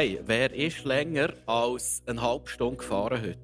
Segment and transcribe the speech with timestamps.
[0.00, 3.38] Hey, wer ist länger als eine halbe Stunde gefahren heute?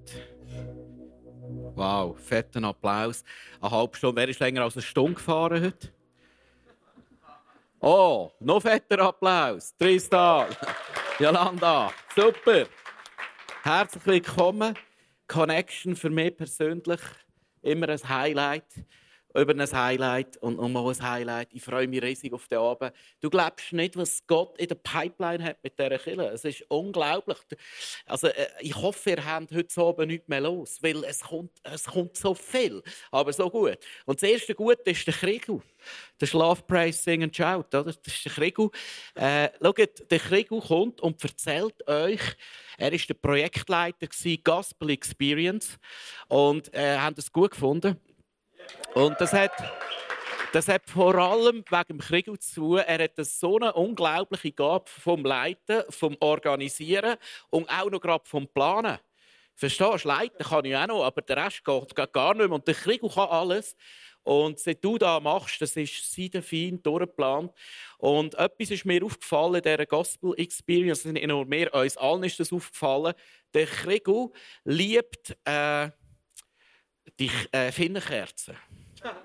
[1.75, 3.23] Wow, fetten Applaus.
[3.61, 4.23] Eine halbe Stunde.
[4.23, 5.93] Wer ist länger als eine Stunde gefahren heute?
[7.79, 9.77] Oh, noch fetter Applaus.
[9.77, 10.47] Tristan,
[11.19, 12.65] Jolanda, super.
[13.63, 14.75] Herzlich willkommen.
[15.27, 17.01] Connection für mich persönlich
[17.61, 18.87] immer ein Highlight
[19.37, 21.49] über ein Highlight und nochmal ein Highlight.
[21.53, 22.93] Ich freue mich riesig auf den Abend.
[23.21, 26.29] Du glaubst nicht, was Gott in der Pipeline hat mit dieser Kille.
[26.29, 27.39] Es ist unglaublich.
[28.07, 31.85] Also, äh, ich hoffe, ihr habt heute Abend nichts mehr los, weil es kommt, es
[31.85, 33.79] kommt so viel, aber so gut.
[34.05, 35.61] Und das erste Gute ist der Kriegel.
[36.21, 37.67] Der Schlaf, Praise, Sing and Shout.
[37.69, 37.85] Oder?
[37.85, 38.71] Das ist der Kriegel.
[39.15, 42.21] Äh, schaut, der Kriegel kommt und erzählt euch,
[42.79, 44.09] er war der Projektleiter
[44.45, 45.79] Gospel Experience
[46.29, 47.99] und äh, haben es gut gefunden.
[48.95, 49.53] Und das hat,
[50.53, 52.79] das hat vor allem wegen dem Krieg zu tun.
[52.79, 57.17] Er hat so eine unglaubliche Gabe vom Leiten, vom Organisieren
[57.51, 58.99] und auch noch gerade vom Planen.
[59.55, 60.09] Verstehst du?
[60.09, 62.53] Leiten kann ich auch noch, aber der Rest geht, gar nicht mehr.
[62.53, 63.77] Und der Krieg kann alles.
[64.23, 67.53] Und was du da machst, das ist seidenfein durchgeplant.
[67.99, 72.41] Und etwas ist mir aufgefallen in dieser Gospel Experience, nicht nur mir, uns allen ist
[72.41, 73.15] das aufgefallen.
[73.55, 74.09] Der Krieg
[74.65, 75.91] liebt äh,
[77.19, 78.57] die äh, Finnenkerzen.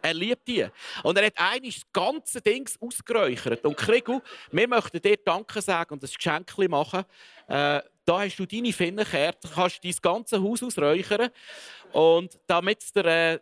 [0.01, 0.65] Er liebt die.
[1.03, 3.65] Und er hat eigentlich das ganze Ding ausgeräuchert.
[3.65, 7.03] Und Krigu, wir möchten dir Danke sagen und ein Geschenk machen.
[7.47, 11.29] Äh, da hast du deine Finnenkerzen, kannst dein ganze Haus ausräuchern.
[11.91, 13.39] Und damit es äh,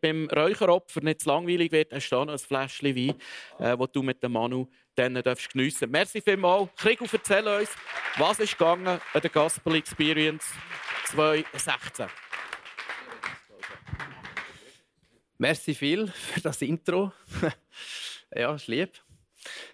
[0.00, 3.14] beim Räucheropfer nicht zu langweilig wird, hast du noch ein Fläschchen Wein,
[3.58, 6.68] äh, das du mit dem Manu dann darfst geniessen Merci vielmals.
[6.76, 7.70] Krigu, erzähl uns,
[8.18, 10.44] was ist gegangen an der Gospel Experience
[11.06, 12.08] 2016?
[15.42, 17.10] Merci viel für das Intro.
[18.32, 18.92] ja, ist lieb.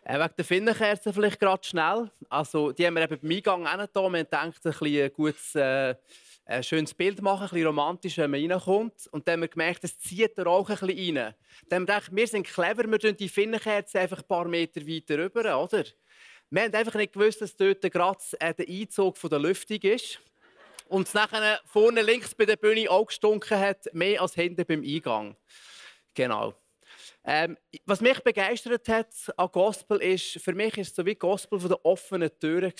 [0.03, 2.11] Äh, wegen der Finnenkerzen vielleicht gerade schnell.
[2.31, 4.13] Also, die haben wir eben beim Eingang hingetan.
[4.15, 5.95] Wir haben gedacht, ein, ein gutes, äh,
[6.47, 9.09] ein schönes Bild machen, ein bisschen romantisch, wenn man reinkommt.
[9.11, 11.35] Und dann haben wir gemerkt, es zieht den Rauch ein bisschen rein.
[11.69, 14.81] Dann haben wir gedacht, wir sind clever, wir tun die Finnenkerzen einfach ein paar Meter
[14.87, 15.85] weiter rüber, oder?
[16.49, 20.19] Wir haben einfach nicht gewusst, dass dort gerade äh, der Einzug der Lüftung ist.
[20.89, 24.83] Und es nachher vorne links bei der Bühne auch gestunken hat, mehr als hinten beim
[24.83, 25.37] Eingang.
[26.15, 26.55] Genau.
[27.25, 31.61] Ähm, was mich begeistert hat an Gospel ist, für mich ist es so wie Gospel
[31.61, 32.73] von der offenen Türen.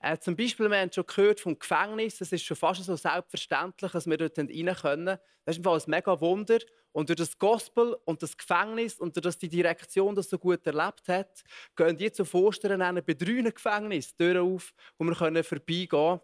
[0.00, 3.92] Äh, zum Beispiel, wir haben schon gehört vom Gefängnis, es ist schon fast so selbstverständlich,
[3.92, 5.18] dass wir dort rein können.
[5.44, 6.58] Das ist ein mega Wunder.
[6.90, 10.66] Und durch das Gospel und das Gefängnis und durch das die Direktion das so gut
[10.66, 11.42] erlebt hat,
[11.76, 16.20] gehen die zu vorstellen, bei drei Gefängnissen Türen auf, wo wir vorbeigehen können.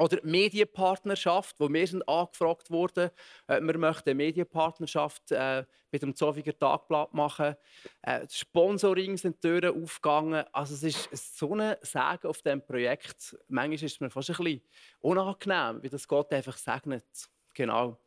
[0.00, 3.10] Oder Medienpartnerschaft, wo wir sind angefragt wurden,
[3.48, 7.54] äh, wir möchten eine Medienpartnerschaft äh, mit dem Zofiger Tagblatt machen.
[8.00, 10.46] Äh, Sponsoring sind Türen aufgegangen.
[10.52, 13.36] Also es ist so ein Sagen auf diesem Projekt.
[13.48, 14.62] Manchmal ist es mir fast ein bisschen
[15.00, 17.04] unangenehm, wie das Gott einfach segnet.
[17.52, 17.98] Genau.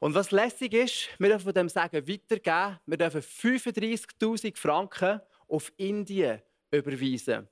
[0.00, 2.78] Und was lässig ist, wir dürfen von dem Sagen weitergeben.
[2.84, 7.48] Wir dürfen 35.000 Franken auf Indien überweisen.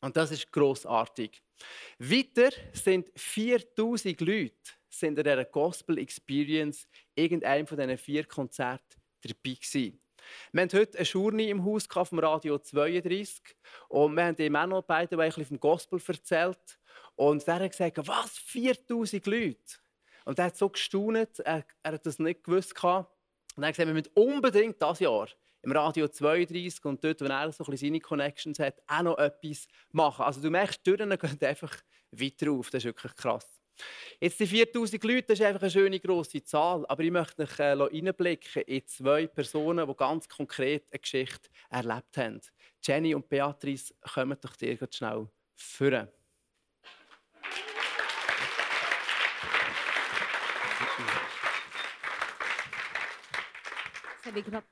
[0.00, 1.45] Und das ist großartig.
[1.98, 4.54] Weiter sind 4000 Leute
[4.88, 10.00] sind in dieser Gospel Experience irgendeinem von diesen vier Konzerten dabei gewesen.
[10.52, 13.56] Wir haben heute eine Journey im Haus vom Radio 32
[13.88, 16.78] und wir haben dem auch beide ein vom Gospel erzählt.
[17.14, 19.58] Und der hat gesagt, was, 4000 Leute?
[20.24, 22.72] Und er hat so gestaunt, er, er hat das nicht gewusst.
[22.82, 25.28] Und er hat gesagt, wir müssen unbedingt das Jahr
[25.62, 29.66] im Radio 32 und dort, wenn er so ein seine Connections hat, auch noch etwas
[29.92, 30.24] machen.
[30.24, 31.76] Also du merkst, die Türen gehen einfach
[32.12, 32.70] weiter auf.
[32.70, 33.56] Das ist wirklich krass.
[34.20, 36.86] Jetzt die 4000 Leute, das ist einfach eine schöne grosse Zahl.
[36.88, 42.16] Aber ich möchte euch äh, einblicken in zwei Personen, die ganz konkret eine Geschichte erlebt
[42.16, 42.40] haben.
[42.82, 46.08] Jenny und Beatrice, kommen doch dir schnell führen.
[54.18, 54.66] Das habe ich gerade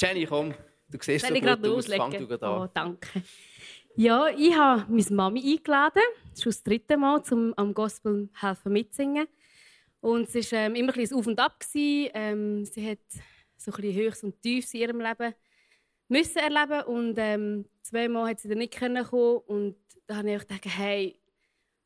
[0.00, 0.54] Jenny, komm,
[0.88, 2.62] du siehst so gut aus, fang du an.
[2.62, 3.22] Oh, danke.
[3.96, 6.02] Ja, ich habe meine Mami eingeladen,
[6.34, 9.26] schon das dritte Mal, um am Gospel helfen mitsingen.
[10.00, 11.62] Und es war ähm, immer ein, ein Auf und Ab.
[11.74, 12.98] Ähm, sie hat
[13.58, 15.34] so ein bisschen Höchst und Tiefs in ihrem Leben
[16.08, 19.76] müssen erleben und ähm, zweimal hat sie dann nicht kommen und
[20.06, 21.16] da habe ich gedacht, hey,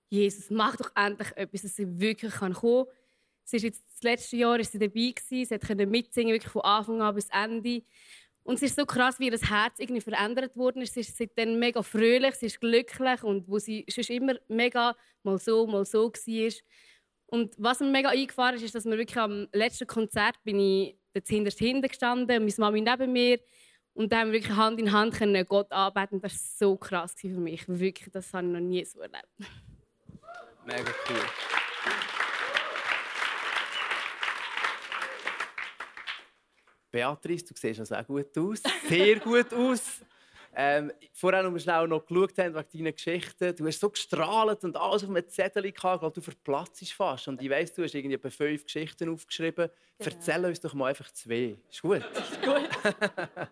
[0.08, 2.84] Jesus, mach doch endlich etwas, dass sie wirklich kommen kann.
[3.44, 5.44] Sie ist jetzt das letzte Jahr ist sie dabei gewesen.
[5.44, 7.82] Sie konnte mitsingen, wirklich von Anfang an bis Ende.
[8.43, 10.94] Und es ist so krass, wie ihr Herz irgendwie verändert worden ist.
[10.94, 15.38] Sie ist seitdem mega fröhlich, sie ist glücklich und wo sie schon immer mega mal
[15.38, 16.52] so, mal so war.
[17.26, 20.96] Und was mir mega eingefahren ist, ist, dass wir wirklich am letzten Konzert bin ich
[21.14, 23.41] dort hinterst hinten gestanden meine Mami neben mir.
[23.94, 26.20] Und dann haben wir wirklich Hand in Hand können Gott arbeiten.
[26.20, 27.64] Das war so krass für mich.
[27.67, 29.29] Wirklich, das habe ich noch nie so erlebt.
[30.67, 31.63] Mega cool.
[36.94, 38.62] Beatrice, du siehst also auch gut aus.
[38.88, 40.00] Sehr gut aus.
[40.55, 44.62] Ähm, vorher, als wir schnell noch geschaut haben wegen deinen Geschichten, du hast so gestrahlt
[44.62, 47.26] und alles auf einem Zettel gehabt, glaube, du verplatzt fast.
[47.26, 49.70] Und ich weiss, du hast irgendwie fünf Geschichten aufgeschrieben.
[49.99, 50.11] Genau.
[50.11, 51.56] Erzähl uns doch mal einfach zwei.
[51.69, 51.96] Ist gut?
[52.14, 52.69] Ist gut.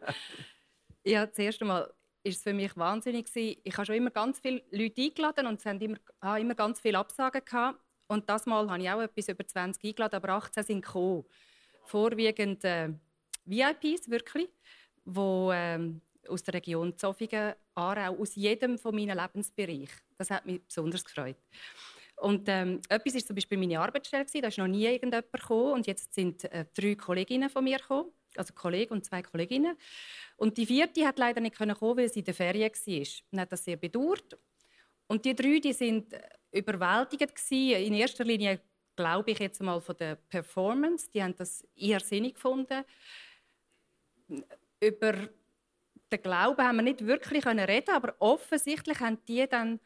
[1.04, 1.90] ja, das erste Mal war
[2.22, 3.26] es für mich wahnsinnig.
[3.34, 6.78] Ich habe schon immer ganz viele Leute eingeladen und es haben immer, ah, immer ganz
[6.78, 7.80] viele Absagen gehabt.
[8.06, 11.24] Und das Mal habe ich auch etwas über 20 eingeladen, aber 18 sind gekommen.
[11.84, 12.90] Vorwiegend äh,
[13.44, 14.48] VIPs, wirklich,
[15.04, 19.90] die ähm, aus der Region Zofingen, Aarau, aus jedem von meinen Lebensbereich.
[20.16, 21.36] Das hat mich besonders gefreut.
[22.16, 25.86] Und ähm, etwas ist zum Beispiel meine Arbeitsstelle da ist noch nie irgendjemand gekommen und
[25.86, 29.76] jetzt sind äh, drei Kolleginnen von mir gekommen, also Kollege und zwei Kolleginnen.
[30.36, 33.06] Und die vierte hat leider nicht kommen, weil sie in der Ferien war.
[33.32, 34.38] Und hat das sehr bedauert.
[35.08, 36.20] Und die drei, die sind äh,
[36.52, 37.86] überwältigend gewesen.
[37.86, 38.60] In erster Linie
[38.94, 41.10] glaube ich jetzt mal von der Performance.
[41.12, 42.84] Die haben das eher sinnig gefunden.
[44.80, 45.12] Über
[46.10, 49.80] den Glauben haben wir nicht wirklich reden aber offensichtlich haben die dann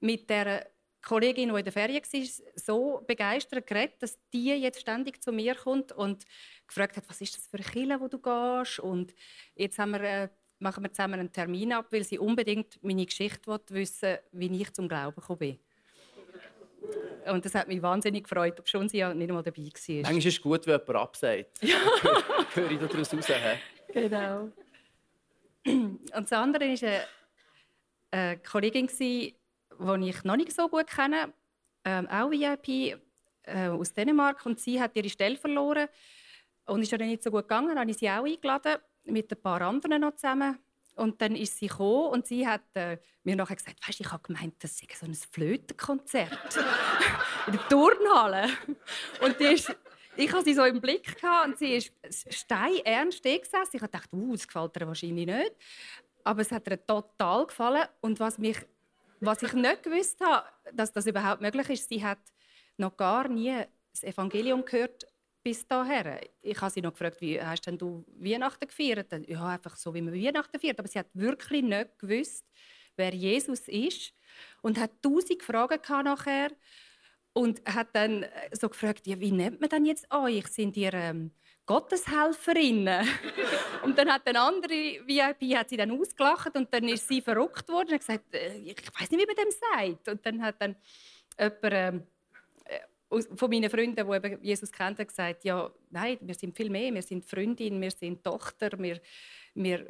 [0.00, 0.66] mit der
[1.06, 5.54] Kollegin, die in der Ferien war, so begeistert geredet, dass die jetzt ständig zu mir
[5.54, 6.24] kommt und
[6.66, 8.80] gefragt hat, was ist das für eine Kirche, wo du gehst?
[8.80, 9.14] Und
[9.54, 10.28] jetzt haben wir, äh,
[10.58, 14.88] machen wir zusammen einen Termin ab, weil sie unbedingt meine Geschichte wissen wie ich zum
[14.88, 15.58] Glauben gekommen bin.
[17.26, 19.94] Und das hat mich wahnsinnig gefreut, obwohl sie ja nicht einmal dabei war.
[19.94, 21.62] Manchmal ist es gut, wenn jemand absagt.
[21.62, 21.76] Ja.
[22.54, 23.26] Höre ich daraus raus.
[23.96, 24.52] Genau.
[25.64, 27.04] Und das andere war eine,
[28.10, 29.34] eine Kollegin, die
[30.02, 31.32] ich noch nicht so gut kenne,
[31.84, 33.00] ähm, auch VIP
[33.42, 34.44] äh, aus Dänemark.
[34.44, 35.88] Und sie hat ihre Stelle verloren
[36.66, 37.68] und ist dann nicht so gut gegangen.
[37.68, 40.58] Dann habe ich sie auch eingeladen, mit ein paar anderen noch zusammen.
[40.94, 44.22] Und dann ist sie gekommen und sie hat äh, mir nachher gesagt, weißt, ich habe
[44.22, 46.30] gemeint, das sei so ein Flötenkonzert
[47.46, 48.48] in der Turnhalle.
[49.20, 49.74] Und die ist,
[50.16, 51.92] ich hatte sie so im Blick und sie ist
[52.28, 53.70] steinernst gesessen.
[53.72, 55.52] Ich dachte, uh, das gefällt ihr wahrscheinlich nicht.
[56.24, 57.86] Aber es hat ihr total gefallen.
[58.00, 58.58] Und was, mich,
[59.20, 62.18] was ich nicht gewusst habe, dass das überhaupt möglich ist, sie hat
[62.76, 65.06] noch gar nie das Evangelium gehört
[65.42, 66.18] bis dahin.
[66.42, 69.12] Ich habe sie noch gefragt, wie hast denn du Weihnachten gefeiert?
[69.28, 70.78] Ja, einfach so, wie man Weihnachten feiert.
[70.80, 72.44] Aber sie hat wirklich nicht gewusst,
[72.96, 74.12] wer Jesus ist
[74.62, 76.50] und hat tausend Fragen nachher
[77.36, 80.46] und hat dann äh, so gefragt, ja, wie nennt man denn jetzt euch?
[80.46, 81.32] Sind ihr ähm,
[81.66, 83.06] Gotteshelferinnen?
[83.84, 84.72] und dann hat eine andere
[85.06, 88.76] VIP hat sie dann ausgelacht und dann ist sie verrückt worden und gesagt, äh, ich
[88.98, 90.08] weiß nicht, wie man dem sagt.
[90.08, 90.76] Und dann hat dann
[91.38, 92.02] jemand ähm,
[92.64, 97.02] äh, von meinen Freunden, die Jesus kennt, gesagt, ja, nein, wir sind viel mehr, wir
[97.02, 98.98] sind Freundin, wir sind Tochter, wir,
[99.52, 99.86] wir,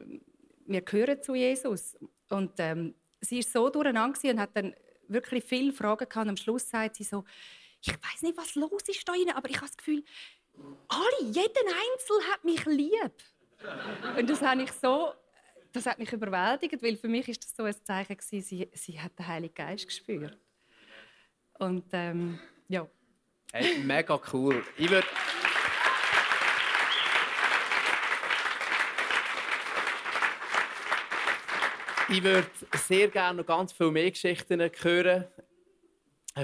[0.66, 1.96] wir gehören zu Jesus.
[2.28, 4.74] Und ähm, sie ist so durcheinander und hat dann
[5.08, 6.28] wirklich viele Fragen gehabt.
[6.28, 7.24] Am Schluss sagt sie so,
[7.82, 10.02] ich weiß nicht, was los ist da drin, aber ich habe das Gefühl,
[10.88, 13.12] alle, jeden Einzel hat mich lieb.
[14.18, 15.12] Und das habe ich so,
[15.72, 19.00] das hat mich überwältigt, weil für mich ist das so ein Zeichen gewesen, sie, sie
[19.00, 20.38] hat den Heiligen Geist gespürt.
[21.58, 22.86] Und ähm, ja.
[23.52, 24.64] Hey, mega cool.
[24.76, 25.06] Ich würde
[32.08, 35.24] Ich würde sehr gerne noch ganz viele mehr Geschichten hören.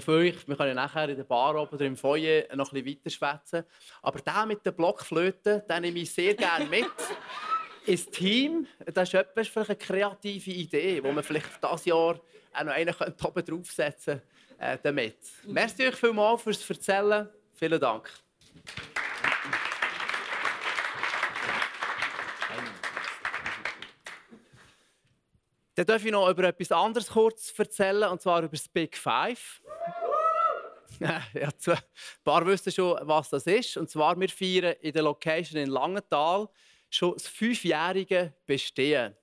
[0.00, 0.48] Von euch.
[0.48, 3.64] Wir können nachher in der Bar oder im Feuer noch ein bisschen weiter schwätzen.
[4.00, 6.86] Aber der mit der Blockflöte, den nehme ich sehr gerne mit.
[7.86, 12.20] ins Team, das ist etwas für eine kreative Idee, die man vielleicht dieses Jahr
[12.54, 14.32] auch noch einen oben draufsetzen könnte.
[14.58, 15.16] Äh, damit.
[15.44, 17.28] Merci euch vielmals fürs Erzählen.
[17.52, 18.08] Vielen Dank.
[25.74, 29.62] Dann darf ich noch über etwas anderes kurz erzählen, und zwar über das Big Five.
[31.00, 31.78] ja, ein
[32.24, 33.76] paar wissen schon, was das ist.
[33.76, 36.48] Und zwar, wir feiern in der Location in Langenthal
[36.90, 39.16] schon das fünfjährige Bestehen.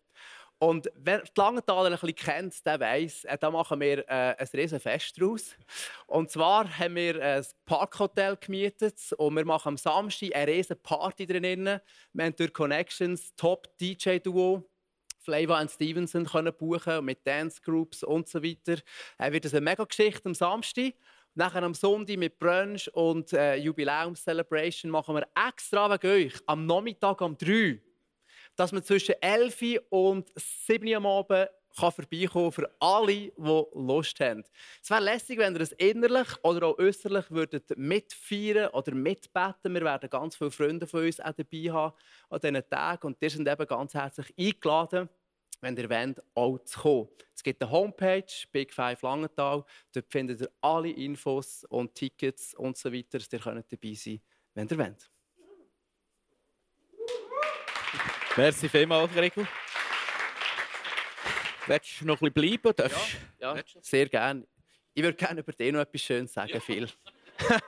[0.61, 4.47] Und wer die Langenthaler ein bisschen kennt, der weiss, äh, da machen wir äh, ein
[4.53, 5.55] riesen Fest draus.
[6.05, 11.25] Und zwar haben wir ein Parkhotel gemietet und wir machen am Samstag eine riesen Party
[11.25, 11.79] drinnen.
[12.11, 14.69] Wir haben durch Connections Top DJ Duo
[15.19, 18.81] Flavor und Stevenson können buchen mit Dance Groups und so weiter.
[19.17, 20.93] Äh, wird es eine mega Geschichte am Samstag.
[21.35, 27.21] Nachher am Sonntag mit Brunch und äh, Jubiläums-Celebration machen wir extra wegen euch am Nachmittag
[27.21, 27.79] um 3
[28.55, 31.49] dass man zwischen 11 und 7 Uhr am Abend
[31.79, 34.43] kann vorbeikommen für alle, die Lust haben.
[34.81, 39.73] Es wäre lässig, wenn ihr es innerlich oder auch äußerlich würdet mitfeiern oder mitbeten.
[39.73, 41.93] Wir werden ganz viele Freunde von uns auch dabei haben
[42.29, 45.09] an diesen Tagen und die sind eben ganz herzlich eingeladen
[45.61, 47.09] wenn ihr wollt, auch zu kommen.
[47.35, 49.63] Es gibt eine Homepage, Big Five Langenthal.
[49.93, 53.19] Dort findet ihr alle Infos und Tickets und so weiter.
[53.31, 54.21] Ihr könnt dabei sein,
[54.53, 55.09] wenn ihr wollt.
[58.37, 59.47] Merci vielmals, Gregor.
[61.69, 62.75] Willst du noch ein bisschen bleiben?
[62.75, 63.15] Darfst?
[63.39, 64.47] Ja, ja sehr gerne.
[64.93, 66.59] Ich würde gerne über dich noch etwas Schönes sagen, ja.
[66.59, 66.89] Phil.
[67.37, 67.61] Willst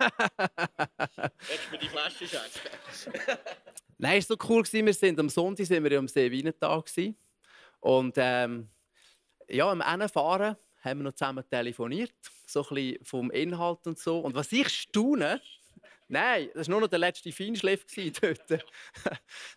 [1.68, 3.20] du mir die Flasche schenken?
[4.00, 4.64] Nein, es war so cool.
[4.72, 6.84] Wir sind am Sonntag sind wir am See Wienental.
[7.80, 8.70] Und ähm,
[9.48, 12.14] ja, am Ende fahren haben wir noch zusammen telefoniert,
[12.48, 14.20] so ein bisschen vom Inhalt und so.
[14.20, 15.40] Und was ich staune,
[16.12, 17.86] nein, das war nur noch der letzte Feinschliff
[18.22, 18.66] dort.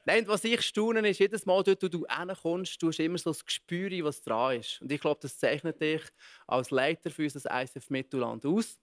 [0.05, 3.31] nein, was ich staune ist, jedes Mal dort, wo du hinkommst, du hast immer so
[3.31, 4.81] das Gespür, was dran ist.
[4.81, 6.03] Und ich glaube, das zeichnet dich
[6.47, 8.79] als Leiter für unser ISF Mittelland aus.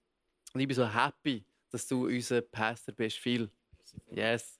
[0.53, 3.17] Und ich bin so happy, dass du unser Pastor bist.
[3.17, 3.49] Viel.
[4.11, 4.59] Yes.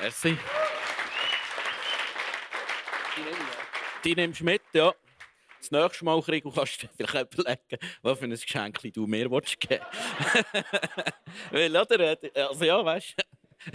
[0.00, 0.38] Merci.
[4.04, 4.94] Die nimmst du mit, ja.
[5.64, 9.40] Das nächste Mal, Krieg, kannst du vielleicht überlegen, was für ein Geschenk du mir geben
[11.50, 11.90] willst.
[11.90, 12.18] Oder?
[12.34, 13.14] Also, ja, weißt.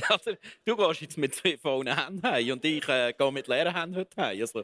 [0.08, 3.74] Also, du gehst jetzt mit zwei vollen Händen heim und ich äh, gehe mit leeren
[3.74, 4.39] Händen heute heim.
[4.39, 4.63] Also,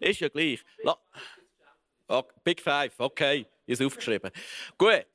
[0.00, 0.60] ist ja gleich.
[0.82, 0.98] La
[2.08, 4.30] oh, Big Five, okay, ist aufgeschrieben.
[4.76, 5.06] Gut,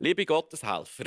[0.00, 1.04] liebe Gotteshelfer.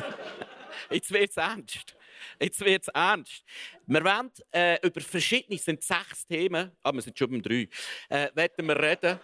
[0.90, 1.96] jetzt wird es ernst.
[2.40, 3.44] Jetzt wird es ernst.
[3.86, 7.42] Wir wollen äh, über verschiedene, es sind sechs Themen, aber ah, wir sind schon beim
[7.42, 7.68] drei,
[8.08, 9.20] äh, werden wir reden.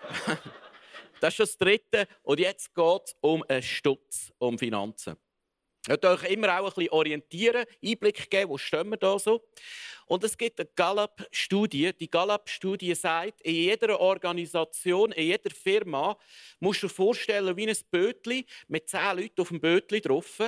[1.21, 2.09] das ist schon das dritte.
[2.23, 5.17] Und jetzt geht es um einen Stutz, um Finanzen.
[5.89, 9.43] Möchte euch immer auch ein bisschen orientieren, Einblick geben, wo stehen wir da so.
[10.07, 11.93] Und es gibt eine Gallup-Studie.
[11.99, 16.19] Die Gallup-Studie sagt, in jeder Organisation, in jeder Firma
[16.59, 20.41] musst du dir vorstellen, wie ein Bötli mit zehn Leuten auf dem Bötli drauf.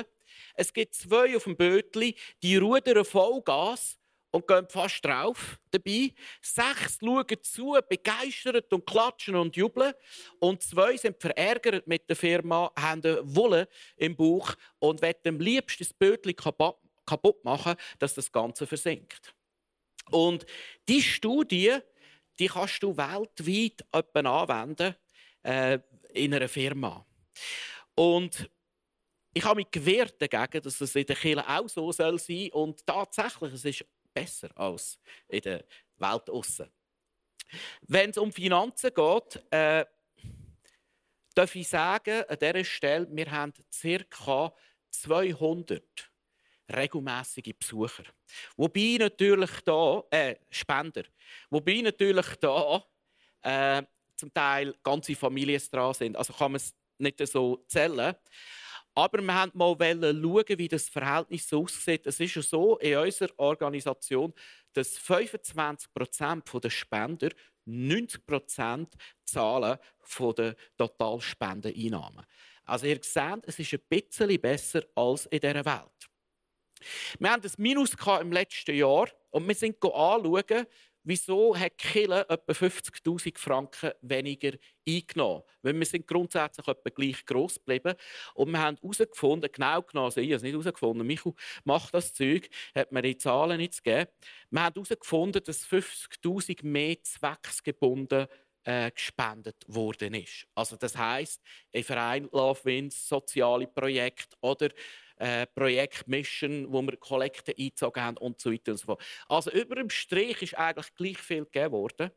[0.55, 3.97] Es gibt zwei auf dem Bötli, die rudern Vollgas
[4.33, 6.11] und gehen fast drauf dabei.
[6.41, 9.93] Sechs schauen zu, begeistert und klatschen und jubeln.
[10.39, 15.39] Und zwei sind verärgert mit der Firma, haben eine Wolle im Bauch und wollen am
[15.39, 19.35] liebsten das Bötli kaputt machen, dass das Ganze versinkt.
[20.09, 20.45] Und
[20.87, 21.77] die Studie,
[22.39, 24.95] die kannst du weltweit anwenden
[25.43, 25.79] äh,
[26.13, 27.05] in einer Firma.
[27.95, 28.49] Und
[29.33, 32.85] ich habe mich gewehrt dagegen, dass es in der Kirche auch so soll sein Und
[32.85, 35.65] tatsächlich, es ist besser als in der
[35.97, 36.69] Welt aussen.
[37.81, 39.85] Wenn es um Finanzen geht, äh,
[41.35, 43.53] darf ich sagen, an dieser Stelle, wir haben
[44.09, 44.53] ca.
[44.91, 46.11] 200
[46.71, 48.03] regelmäßige Besucher.
[48.55, 51.03] Wobei natürlich da, äh, Spender,
[51.49, 52.83] wobei natürlich da
[53.41, 53.83] äh,
[54.15, 56.15] zum Teil ganze Familien dran sind.
[56.15, 58.15] Also kann man es nicht so zählen.
[58.95, 62.05] Aber wir wollten mal schauen, wie das Verhältnis aussieht.
[62.05, 64.33] Es ist ja so in unserer Organisation,
[64.73, 67.29] dass 25% der Spender
[67.65, 68.21] 90
[69.25, 72.25] zahlen von den Totalspendeneinnahmen.
[72.65, 76.09] Also ihr seht, es ist ein bisschen besser als in dieser Welt.
[77.19, 80.65] Wir hatten ein Minus im letzten Jahr und wir sind anschauen,
[81.03, 84.53] wieso hat Kille etwa 50.000 Franken weniger
[84.87, 85.43] eingenommen?
[85.61, 87.95] Weil wir sind grundsätzlich etwa gleich gross geblieben.
[88.33, 91.33] Und wir haben herausgefunden, genau genommen, also ich habe es nicht herausgefunden, Michael
[91.63, 94.09] macht das Zeug, hat mir die Zahlen nicht gegeben.
[94.49, 98.27] Wir haben herausgefunden, dass 50.000 mehr zwecksgebunden
[98.63, 100.47] äh, gespendet worden ist.
[100.55, 101.41] Also das heißt,
[101.73, 104.69] ein Verein Love Wins, soziale Projekte oder
[105.23, 109.01] äh, Projekt Mission, wo wir Kollekte eingezogen haben und so weiter und so fort.
[109.29, 112.11] Also über dem Strich ist eigentlich gleich viel gegeben worden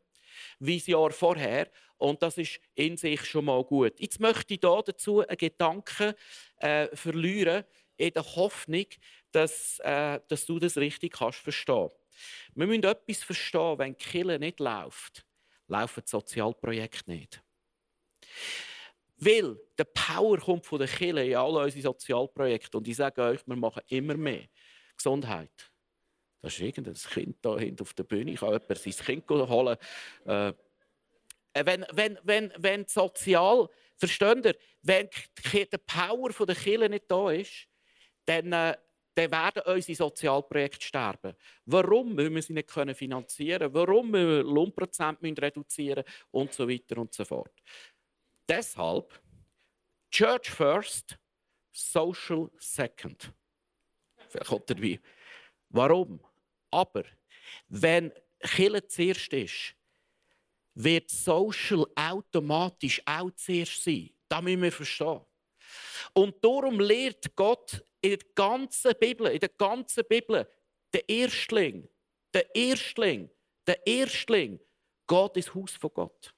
[0.58, 1.70] wie das Jahr vorher.
[1.98, 3.98] Und das ist in sich schon mal gut.
[4.00, 6.12] Jetzt möchte ich hier dazu einen Gedanken
[6.58, 7.64] äh, verlieren,
[7.96, 8.84] in der Hoffnung,
[9.30, 11.88] dass, äh, dass du das richtig kannst verstehen.
[12.54, 15.25] Wir müssen etwas verstehen, wenn die Kille nicht läuft,
[15.68, 17.42] laufen die Sozialprojekte nicht.
[19.18, 22.76] Weil der Power kommt von der Kirche in all unsere Sozialprojekte.
[22.76, 24.46] Und ich sage euch, wir machen immer mehr.
[24.96, 25.70] Gesundheit.
[26.40, 28.32] Da ist irgendein Kind da hinten auf der Bühne.
[28.32, 29.76] Ich kann jemand sein Kind holen.
[30.25, 30.52] Äh,
[31.64, 35.08] wenn, wenn, wenn, wenn sozial, versteht ihr, wenn
[35.52, 37.66] der Power der Kirche nicht da ist,
[38.26, 38.76] dann, äh,
[39.14, 41.35] dann werden unsere Sozialprojekte sterben.
[41.64, 47.14] Warum müssen wir sie nicht finanzieren Warum müssen wir Lohnprozent reduzieren und so weiter und
[47.14, 47.52] so fort.
[48.49, 49.21] Deshalb
[50.11, 51.19] Church first,
[51.73, 53.33] Social second.
[54.29, 55.00] Vielleicht kommt wie.
[55.69, 56.21] Warum?
[56.71, 57.05] Aber
[57.69, 59.75] wenn Kirche zuerst ist,
[60.75, 64.11] wird Social automatisch auch zuerst sein.
[64.29, 65.21] Das müssen wir verstehen.
[66.12, 70.49] Und darum lehrt Gott in der ganzen Bibel, in der ganzen Bibel,
[70.93, 71.88] der Erstling,
[72.33, 73.31] der Erstling,
[73.67, 74.61] der Erstling
[75.07, 76.36] geht ins Haus von Gott.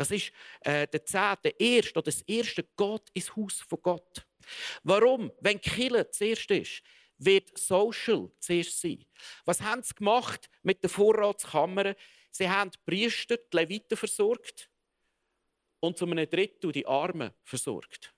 [0.00, 4.26] Das ist äh, der zehnte, erste oder das erste Gott ins Haus von Gott.
[4.82, 5.30] Warum?
[5.42, 6.82] Wenn Kille zuerst ist,
[7.18, 9.04] wird Social zuerst sein.
[9.44, 11.94] Was haben sie gemacht mit der Vorratskammer?
[12.30, 14.70] Sie haben die Priester, die Leviten versorgt
[15.80, 18.14] und zu einem Drittel die Armen versorgt.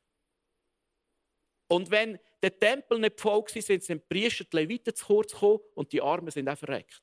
[1.67, 5.59] Und wenn der Tempel nicht voll war, sind die Priester, die Leviten zu kurz gekommen
[5.75, 7.03] und die Armen sind auch verreckt.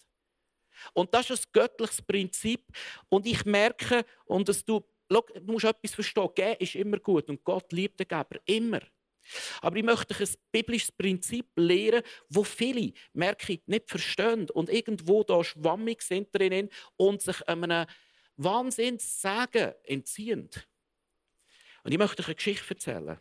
[0.94, 2.66] Und das ist ein göttliches Prinzip.
[3.10, 7.30] Und ich merke, und dass du, schau, du musst etwas verstehen, geben ist immer gut
[7.30, 8.82] und Gott liebt den Geber, immer.
[9.62, 14.70] Aber ich möchte euch ein biblisches Prinzip lehren, wo viele, merke ich, nicht verstehen und
[14.70, 17.86] irgendwo da schwammig sind drinnen und sich einem
[18.38, 20.50] Wahnsinnssagen entziehen.
[21.84, 23.20] Und ich möchte euch eine Geschichte erzählen.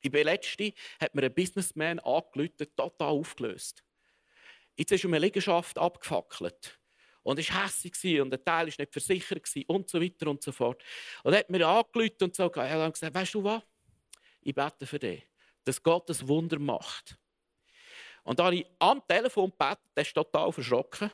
[0.00, 3.84] Ich bin letzte hat mir ein Businessman angelötet, total aufgelöst.
[4.78, 6.78] Jetzt ist eine Liegenschaft abgefackelt.
[7.24, 10.52] Und es war hässlich und der Teil war nicht versichert und so weiter und so
[10.52, 10.82] fort.
[11.24, 12.56] Und er hat mir angelötet und gesagt,
[13.14, 13.62] weißt du was?
[14.40, 15.26] Ich bete für dich,
[15.64, 17.18] dass Gott ein Wunder macht.
[18.22, 21.10] Und da habe ich am Telefon gebetet, der ist total verschrocken.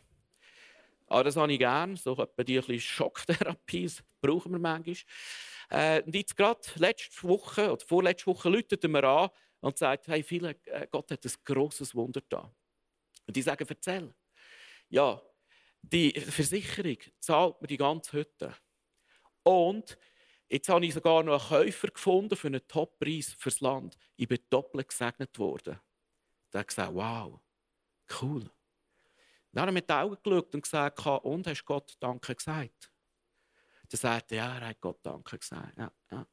[1.07, 4.97] Aber das habe ich gerne, so etwa die ein Schocktherapie, das brauchen wir manchmal.
[5.71, 9.31] Äh, und jetzt gerade letzte Woche oder vorletzte Woche läutet er mir an
[9.61, 12.53] und sagt, hey, viele, äh, Gott hat ein grosses Wunder da.
[13.27, 14.15] Und die sagen, erzähl.
[14.89, 15.21] Ja,
[15.83, 18.55] die Versicherung zahlt mir die ganze Hütte.
[19.43, 19.99] Und
[20.49, 23.97] jetzt habe ich sogar noch einen Käufer gefunden für einen Toppreis fürs Land.
[24.17, 25.79] Ich bin doppelt gesegnet worden.
[26.53, 27.41] Der hat gesagt, wow,
[28.21, 28.51] cool.
[29.53, 32.91] Dann hat er mit den Augen geschaut und gesagt, und hast Gott Danke gesagt?
[33.89, 35.79] Dann sagte er, ja, er hat Gott Danke gesagt.
[35.79, 36.27] Ja, ja.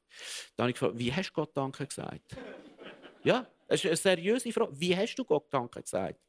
[0.56, 2.36] Dann habe ich gefragt, wie hast Gott Danke gesagt?
[3.24, 4.80] ja, das ist eine seriöse Frage.
[4.80, 6.20] Wie hast du Gott Danke gesagt?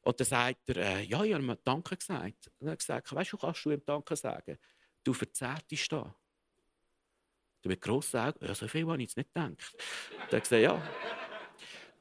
[0.00, 2.50] Und dann sagt er, äh, ja, ich habe ihm Danke gesagt.
[2.58, 4.58] Und er hat gesagt, weißt du, kannst du ihm Danke sagen?
[5.04, 6.12] Du verzehrtest da.
[7.62, 9.76] Du mit grossen Augen, ja, so viel habe ich jetzt nicht gedacht.
[10.30, 10.82] Dann gesagt, ja.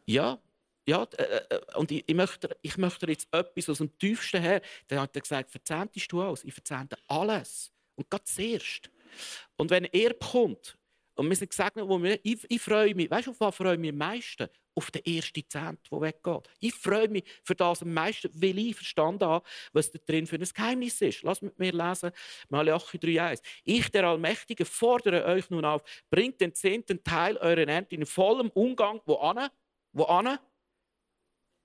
[0.08, 0.40] Ja,
[0.88, 4.62] ja, äh, äh, und ich, ich, möchte, ich möchte jetzt etwas aus dem Tiefsten her.
[4.88, 6.44] Dann hat er gesagt, verzehntest du alles?
[6.44, 7.72] Ich verzehnte alles.
[7.94, 8.90] Und gerade zuerst.
[9.58, 10.78] Und wenn er kommt,
[11.16, 13.76] und wir sind gesegnet, wo wir, ich, ich freue mich, weißt du, auf was freue
[13.76, 14.50] ich mich am meisten?
[14.76, 16.50] Auf den ersten Cent, der weggeht.
[16.60, 20.36] Ich freue mich für das am meisten, weil ich verstanden habe, was da drin für
[20.36, 21.24] ein Geheimnis ist.
[21.24, 22.12] Lass mit mir lesen,
[22.50, 23.42] Malachi 3,1.
[23.64, 28.50] Ich, der Allmächtige, fordere euch nun auf, bringt den zehnten Teil eurer Ernte in vollem
[28.50, 29.50] Umgang, wo an?
[29.94, 30.38] Wo an?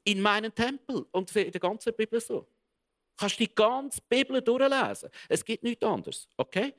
[0.04, 1.04] In meinen Tempel.
[1.10, 2.40] Und das ist in der ganzen Bibel so.
[2.42, 2.46] Du
[3.16, 5.10] kannst die ganze Bibel durchlesen.
[5.28, 6.28] Es gibt nichts anderes.
[6.36, 6.74] Okay?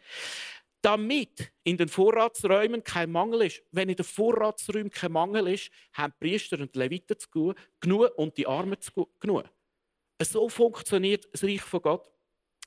[0.81, 3.63] Damit in den Vorratsräumen kein Mangel ist.
[3.71, 7.17] Wenn in den Vorratsräumen kein Mangel ist, haben die Priester und die Leviten
[7.79, 8.77] genug und die Armen
[9.19, 9.45] genug.
[10.21, 12.10] So funktioniert das Reich von Gott.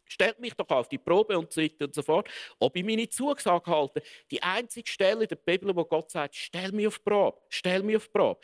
[0.06, 3.08] Stellt mich doch auf die Probe und so weiter und so fort, ob ich meine
[3.08, 4.02] Zusage halte.
[4.30, 7.82] Die einzige Stelle in der Bibel, wo Gott sagt, stell mich auf die Probe, stell
[7.82, 8.40] mich auf die Probe.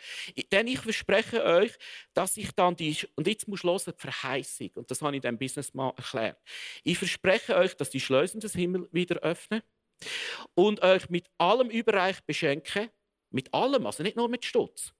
[0.53, 1.73] Denn ich verspreche euch,
[2.15, 5.39] dass ich dann die, und jetzt muss hören, die Verheißung, und das habe ich dem
[5.39, 6.39] Businessman erklärt.
[6.85, 9.63] Ich verspreche euch, dass die Schleusen des Himmels wieder öffnen
[10.55, 12.91] und euch mit allem Überreich beschenke,
[13.31, 14.93] mit allem, also nicht nur mit Stutz.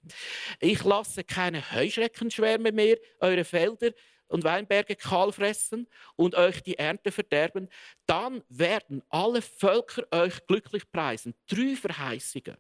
[0.61, 3.91] Ich lasse keine Heuschreckenschwärme mehr eure Felder
[4.31, 7.69] und Weinberge kahl fressen und euch die Ernte verderben,
[8.07, 11.35] dann werden alle Völker euch glücklich preisen.
[11.47, 12.57] Drei Verheißungen.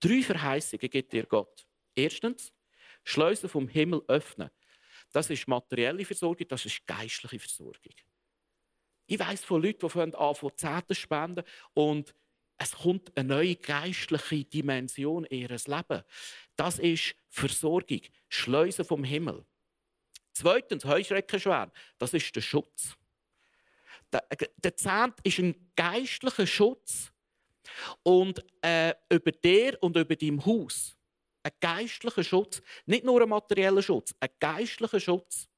[0.00, 1.66] Drei Verheißungen gibt dir Gott.
[1.94, 2.52] Erstens,
[3.04, 4.50] Schleusen vom Himmel öffnen.
[5.12, 7.94] Das ist materielle Versorgung, das ist geistliche Versorgung.
[9.06, 11.44] Ich weiß von Leuten, die anfangen, Zehnten spenden
[11.74, 12.14] und
[12.56, 16.02] es kommt eine neue geistliche Dimension in ihr Leben.
[16.56, 19.44] Das ist Versorgung, Schleusen vom Himmel.
[20.32, 22.96] Zweitens, Heuschreckenschwärm, das ist der Schutz.
[24.12, 27.12] Der, der Zehnt ist ein geistlicher Schutz.
[28.02, 30.96] Und äh, über dir und über deinem Haus.
[31.42, 32.62] Ein geistlicher Schutz.
[32.86, 35.48] Nicht nur ein materieller Schutz, ein geistlicher Schutz.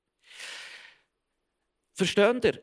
[1.94, 2.62] Versteht ihr?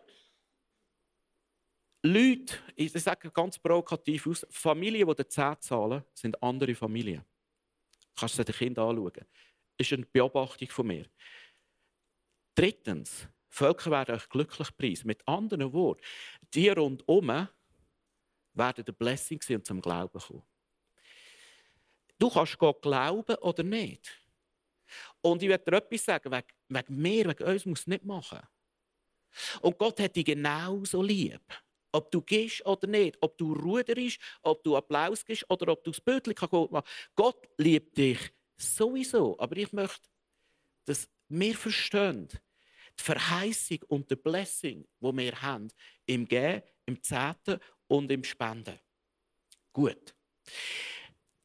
[2.04, 7.24] Leute, ich sage ganz provokativ aus, Familien, die den Zehnt zahlen, sind andere Familien.
[8.00, 9.26] Du kannst es den Kindern anschauen.
[9.78, 11.06] Das ist eine Beobachtung von mir.
[12.56, 15.08] Drittens, Völker werden euch glücklich preisen.
[15.08, 16.02] Mit anderen Worten,
[16.54, 17.48] die rundherum
[18.54, 20.44] werden der Blessing und zum Glauben kommen.
[22.18, 24.22] Du kannst Gott glauben oder nicht.
[25.22, 28.40] Und ich werde dir etwas sagen, wegen, mir, wegen uns muss es nicht machen.
[29.62, 31.42] Und Gott hat dich genauso lieb.
[31.94, 35.92] Ob du gehst oder nicht, ob du ruderst, ob du Applaus gibst oder ob du
[35.92, 36.90] das Bötchen gut machst.
[37.16, 38.20] Gott liebt dich
[38.56, 39.38] sowieso.
[39.40, 40.08] Aber ich möchte,
[40.86, 42.28] dass wir verstehen,
[43.00, 45.70] die Verheißung und die Blessing, die wir haben,
[46.06, 48.80] im Gehen, im Zehnten und im Spenden.
[49.74, 50.14] Gut.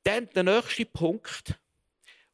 [0.02, 1.58] Dann der nächste Punkt,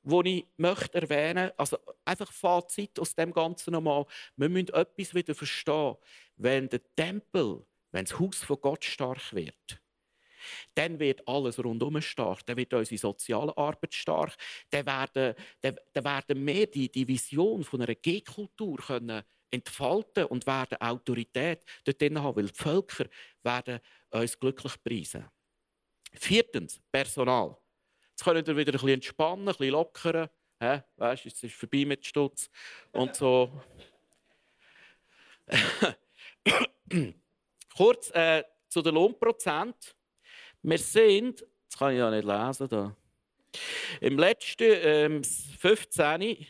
[0.03, 4.07] den ich möchte erwähnen möchte, also einfach Fazit aus dem Ganzen nochmal.
[4.37, 5.97] Wir müssen etwas wieder verstehen.
[6.37, 9.82] Wenn der Tempel wenn das Haus von Gott stark wird,
[10.75, 12.45] dann wird alles rundum stark.
[12.47, 14.35] Dann wird unsere soziale Arbeit stark.
[14.71, 18.79] Dann werden, dann, dann werden wir die, die Vision von einer G-Kultur
[19.51, 23.07] entfalten und werden Autorität dort haben, weil die Völker
[23.43, 25.29] werden uns glücklich preisen.
[26.15, 27.57] Viertens, Personal.
[28.11, 30.29] Jetzt können wir wieder ein bisschen entspannen, ein bisschen lockern.
[30.61, 30.83] Hä?
[30.97, 32.51] Weißt, jetzt ist es vorbei mit Stutz
[32.93, 33.63] und so.
[37.77, 39.97] Kurz äh, zu den Lohnprozent.
[40.63, 42.97] Wir sind, das kann ich ja nicht lesen da.
[44.01, 46.47] Im letzten ähm, 15.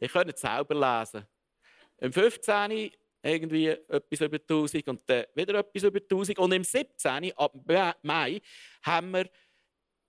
[0.00, 1.24] Ich könnte es selber lesen.
[1.98, 2.90] Im 15.
[3.22, 6.38] irgendwie etwas über 1000 und dann wieder etwas über 1000.
[6.38, 7.32] Und im 17.
[7.36, 7.52] ab
[8.02, 8.40] Mai
[8.82, 9.30] haben wir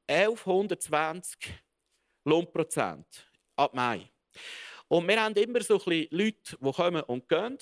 [0.07, 1.53] 1120
[2.25, 3.27] Lohnprozent.
[3.55, 4.09] Ab Mai.
[4.87, 7.57] Und wir haben immer so ein bisschen Leute, die kommen und gehen.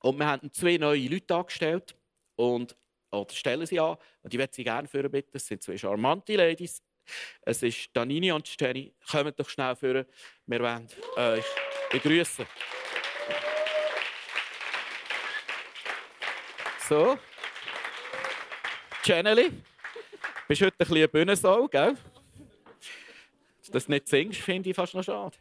[0.00, 1.96] Und wir haben zwei neue Leute angestellt
[2.36, 2.76] und
[3.12, 3.96] oder stellen sie an.
[4.22, 5.30] Und ich möchte sie gerne führen bitten.
[5.32, 6.82] Das sind zwei charmante Ladies.
[7.42, 8.94] Es ist Danini und Jenny.
[9.10, 10.06] Kommt doch schnell führen.
[10.46, 11.44] Wir wollen euch
[11.90, 12.46] begrüßen.
[16.88, 17.18] So.
[19.04, 19.50] Jenny,
[20.48, 21.96] bist heute ein bisschen Bühnensau, gell?
[23.70, 25.36] Dass du nicht singst, finde ich fast noch schade.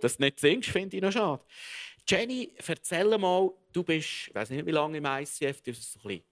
[0.00, 1.42] Dass du nicht singst, finde ich noch schade.
[2.06, 6.22] Jenny, erzähl mal, du bist, ich weiß nicht wie lange im ICF, du so ein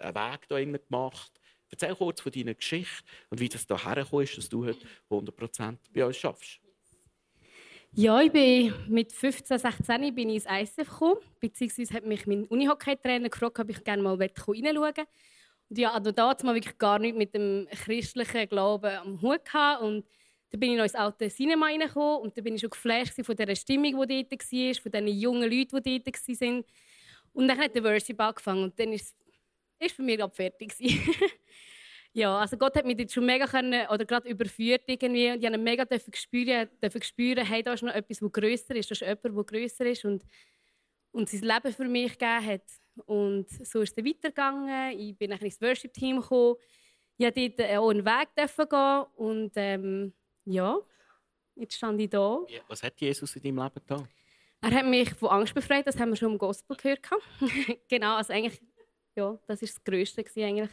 [0.00, 1.32] einen Weg da gemacht.
[1.70, 5.76] Erzähl kurz von deiner Geschichte und wie das da hergekommen ist, dass du heute 100%
[5.92, 6.60] bei uns schaffst.
[7.92, 12.44] Ja, ich bin mit 15, 16 bin ich ins ICF gekommen, beziehungsweise hat mich mein
[12.44, 15.06] Unihockey-Trainer gefragt, ob ich gerne mal reinschauen wollte.
[15.68, 19.40] Und ja, also damals wirklich gar nicht mit dem christlichen Glauben am Hut.
[19.80, 20.04] Und
[20.50, 23.36] dann bin ich noch ins alte Cinema reingekommen und dann bin ich schon geflasht von
[23.36, 26.64] der Stimmung, die dort war, von den jungen Leuten, die dort waren.
[27.32, 29.16] Und dann hat der Worship angefangen und dann ist
[29.80, 30.74] es für mich fertig.
[32.12, 35.46] ja, also Gott hat mich dort schon mega können, oder gerade überführt irgendwie und ich
[35.46, 38.92] habe mega dürfen spüren, dürfen spüren, hey, da ist noch etwas, das grösser ist, da
[38.92, 40.24] ist jemand, der grösser ist und,
[41.12, 42.64] und sein Leben für mich gegeben hat.
[43.06, 44.98] Und so ist es weitergegangen.
[44.98, 46.56] Ich bin ins Worship-Team gekommen.
[47.16, 50.12] Ich durfte dort auch einen Weg gehen und ähm,
[50.44, 50.78] ja,
[51.54, 52.38] jetzt stand ich da.
[52.68, 54.08] Was hat Jesus in deinem Leben getan?
[54.62, 57.00] Er hat mich von Angst befreit, das haben wir schon im Gospel gehört.
[57.88, 58.60] genau, also eigentlich,
[59.20, 60.70] ja, das war das Größte eigentlich.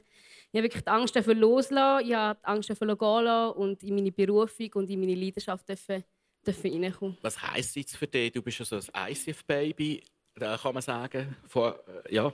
[0.51, 3.83] Ich habe wirklich die Angst dafür loslassen, ich habe die Angst dafür gehen lassen und
[3.83, 6.03] in meine Berufung und in meine Leidenschaft dürfen,
[6.45, 7.17] dürfen reinkommen.
[7.21, 8.31] Was heisst jetzt für dich?
[8.31, 10.03] Du bist ja so ein ICF-Baby,
[10.35, 11.35] kann man sagen.
[11.47, 12.33] Von, äh, ja.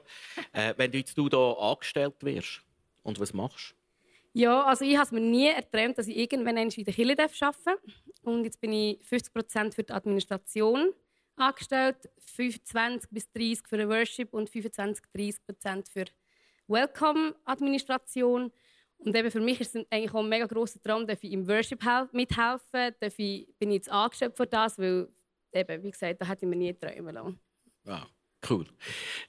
[0.51, 2.61] äh, wenn du jetzt du da angestellt wirst
[3.01, 3.75] und was machst
[4.35, 7.63] ja, also ich habe es mir nie erträumt, dass ich irgendwann in der Kirche arbeiten
[7.65, 7.77] darf.
[8.23, 10.91] Und jetzt bin ich 50% für die Administration
[11.35, 16.05] angestellt, 25 bis 30 für den Worship und 25 30% für
[16.67, 18.51] Welcome-Administration.
[18.97, 21.47] Und eben für mich ist es eigentlich auch ein mega grosser Traum, dass ich im
[21.47, 23.19] Worship mithelfen darf.
[23.19, 25.09] Ich bin jetzt angestellt für das, weil,
[25.51, 27.39] eben, wie gesagt, da hätte ich mir nie träumen lassen.
[27.83, 28.07] Wow.
[28.49, 28.65] Cool.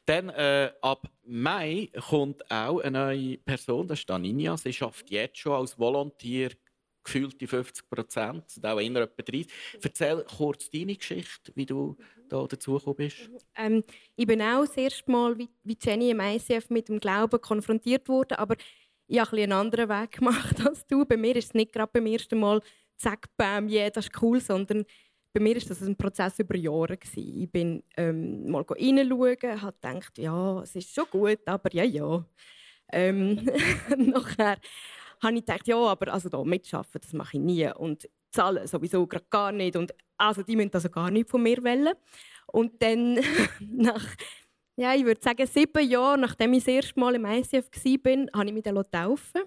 [0.06, 4.56] Dann äh, ab Mai kommt auch eine neue Person, das ist Daninia.
[4.56, 6.50] Sie arbeitet jetzt schon als Volontier
[7.04, 9.52] gefühlte 50 Prozent, auch immer etwa 30.
[9.82, 11.96] Erzähl kurz deine Geschichte, wie du
[12.28, 13.30] da dazugekommen bist.
[13.56, 13.82] Ähm,
[14.16, 18.34] ich bin auch das erste Mal wie, Jenny im ICF mit dem Glauben konfrontiert worden,
[18.34, 18.56] aber
[19.06, 21.04] ich habe ein einen anderen Weg gemacht als du.
[21.04, 22.60] Bei mir ist es nicht gerade beim ersten Mal
[22.96, 24.84] «Zack, bam, yeah, das ist cool», sondern
[25.34, 26.96] bei mir war das ein Prozess über Jahre.
[27.16, 32.24] Ich bin ähm, mal reinschauen, habe gedacht, ja, es ist schon gut, aber ja, ja.
[32.92, 33.40] Ähm,
[33.98, 34.58] nachher
[35.24, 37.68] habe ich gedacht, ja, aber also da mitschaffen, das mache ich nie.
[37.74, 39.76] Und zahlen sowieso gerade gar nicht.
[39.76, 41.94] Und also die müssen also gar nicht von mir wollen.
[42.46, 43.14] Und dann
[43.60, 44.04] nach,
[44.76, 48.46] ja, ich würde sagen, sieben Jahren, nachdem ich das erste Mal im ICF war, habe
[48.46, 49.42] ich mich dann taufen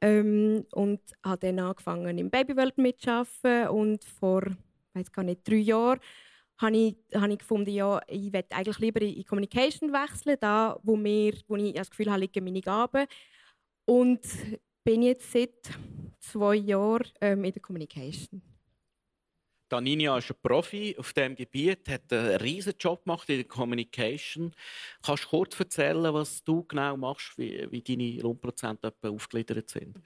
[0.00, 4.42] ähm, und habe dann angefangen im Babywelt mitzuarbeiten und vor
[4.94, 6.00] weiß gar nicht, drei Jahren,
[6.58, 10.96] habe ich, habe ich gefunden, ja, ich möchte eigentlich lieber in Communication wechseln, da wo,
[10.96, 13.06] mir, wo ich das Gefühl habe, liegen meine Gaben.
[13.84, 14.20] Und
[14.88, 15.50] bin jetzt seit
[16.18, 18.40] zwei Jahren ähm, in der Communication.
[19.68, 24.54] Daninia ist ein Profi auf diesem Gebiet, hat einen riesen Job gemacht in der Communication.
[25.02, 30.00] Kannst du kurz erzählen, was du genau machst, wie, wie deine Lohnprozente aufgegliedert sind?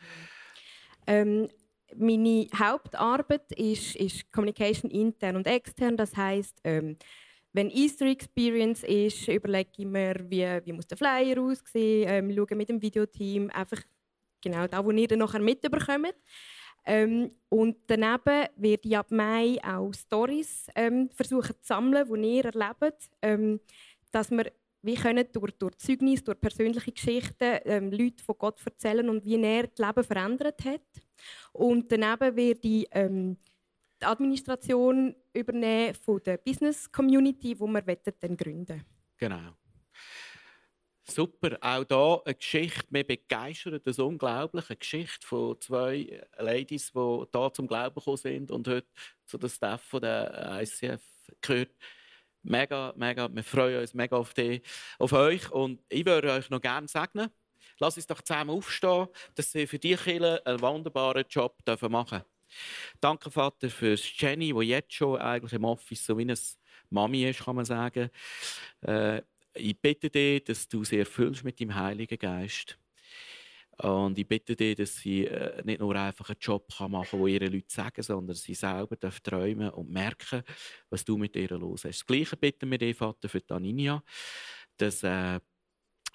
[1.06, 1.46] Ähm,
[1.94, 5.96] meine Hauptarbeit ist, ist Communication intern und extern.
[5.96, 6.96] Das heißt, ähm,
[7.52, 12.56] wenn Easter Experience ist, überlege ich mir, wie, wie muss der Flyer aussehen, ähm, schaue
[12.56, 13.80] mit dem Videoteam einfach
[14.42, 16.14] genau da, wo ihr dann nachher mitbekommt.
[16.84, 22.44] Ähm, und daneben werde ich ab Mai auch Stories ähm, versuchen zu sammeln, die ihr
[22.44, 23.60] erlebt, ähm,
[24.10, 24.52] dass wir
[24.82, 29.40] wie können durch, durch Zeugnis, durch persönliche Geschichten ähm, Leute von Gott erzählen und wie
[29.40, 30.80] er das Leben verändert hat.
[31.52, 33.36] Und daneben werde ich ähm,
[34.00, 38.84] die Administration übernehmen von der Business Community, die wir dann gründen
[39.16, 39.52] Genau.
[41.04, 47.26] Super, auch hier eine Geschichte, mir begeistert das unglaublich, eine Geschichte von zwei Ladies, die
[47.32, 48.86] hier zum Glauben gekommen sind und heute
[49.26, 51.02] zu der Staff der ICF
[51.40, 51.70] gehört.
[52.44, 54.62] Mega, mega, wir freuen uns mega auf, die,
[54.98, 57.30] auf euch und ich würde euch noch gerne segnen.
[57.78, 62.22] Lass uns doch zusammen aufstehen, dass sie für die Kinder einen wunderbaren Job machen dürfen.
[63.00, 66.34] Danke, Vater, für Jenny, die jetzt schon eigentlich im Office so wie eine
[66.90, 68.10] Mami ist, kann man sagen.
[68.82, 69.22] Äh,
[69.54, 72.78] ich bitte dich, dass du sie erfüllst mit dem Heiligen Geist.
[73.78, 77.28] Und ich bitte dich, dass sie äh, nicht nur einfach einen Job machen kann, den
[77.28, 80.42] ihre Leute sagen, sondern sie selber träumen und merken,
[80.90, 82.00] was du mit ihr los hast.
[82.00, 84.02] Das Gleiche bitten wir dich, Vater, für Taninia,
[84.76, 85.40] dass äh,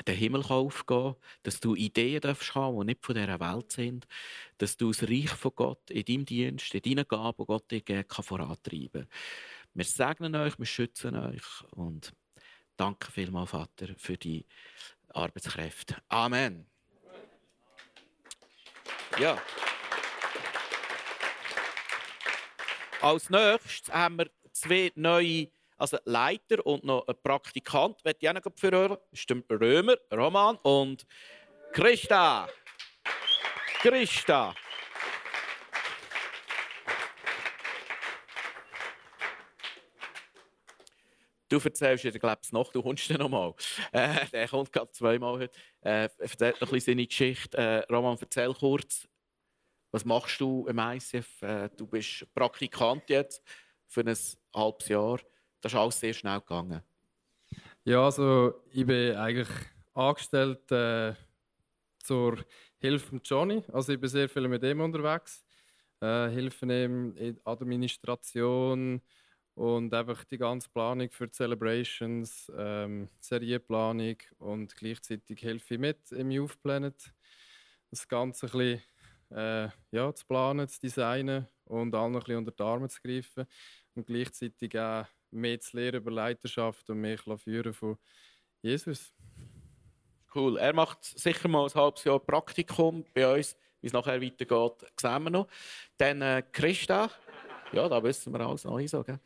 [0.05, 4.07] der Himmel aufgehen kann, dass du Ideen darfst haben, die nicht von dieser Welt sind,
[4.59, 7.81] dass du das Reich von Gott in deinem Dienst, in deinen Gaben, die Gott dir
[7.81, 9.07] geben kann, vorantreiben.
[9.73, 12.13] Wir segnen euch, wir schützen euch und
[12.77, 14.45] Danke vielmals, Vater, für die
[15.09, 15.97] Arbeitskräfte.
[16.09, 16.67] Amen.
[19.19, 19.41] Ja.
[23.01, 27.97] Als nächstes haben wir zwei neue also Leiter und noch ein Praktikant.
[28.03, 31.05] Ich ich auch noch für ist der Römer, Roman und
[31.71, 32.47] Christa.
[33.81, 34.55] Christa.
[41.49, 43.53] Du erzählst dir, glaube ich, noch, du kommst dann nochmal.
[43.91, 45.57] Äh, der kommt gerade zweimal heute.
[45.81, 47.57] Äh, erzählt noch ein bisschen seine Geschichte.
[47.57, 49.07] Äh, Roman, erzähl kurz,
[49.91, 51.41] was machst du im ICF?
[51.41, 53.41] Äh, du bist Praktikant jetzt
[53.87, 54.15] für ein
[54.53, 55.19] halbes Jahr.
[55.61, 56.81] Das ist alles sehr schnell gegangen.
[57.85, 59.47] Ja, also ich bin eigentlich
[59.93, 61.13] angestellt äh,
[61.99, 62.37] zur
[62.79, 63.63] Hilfe von Johnny.
[63.71, 65.45] Also ich bin sehr viel mit ihm unterwegs.
[66.01, 69.01] Äh, helfen ihm in Administration,
[69.57, 76.11] und einfach die ganze Planung für die Celebrations, ähm, Serienplanung und gleichzeitig helfe ich mit
[76.11, 76.93] im Youth Planet,
[77.89, 78.83] das Ganze ein bisschen
[79.31, 83.47] äh, ja, zu planen, zu designen und allen ein bisschen unter die Arme zu greifen
[83.95, 87.97] und gleichzeitig auch mehr zu lernen über Leiterschaft und mehr führen von
[88.61, 89.15] Jesus.
[90.35, 90.57] Cool.
[90.59, 93.57] Er macht sicher mal ein halbes Jahr Praktikum bei uns.
[93.81, 95.47] Wie es nachher weitergeht, sehen wir noch.
[95.97, 97.09] Dann äh, Christa.
[97.71, 99.03] Ja, da wissen wir alles neu so.
[99.03, 99.19] Gell?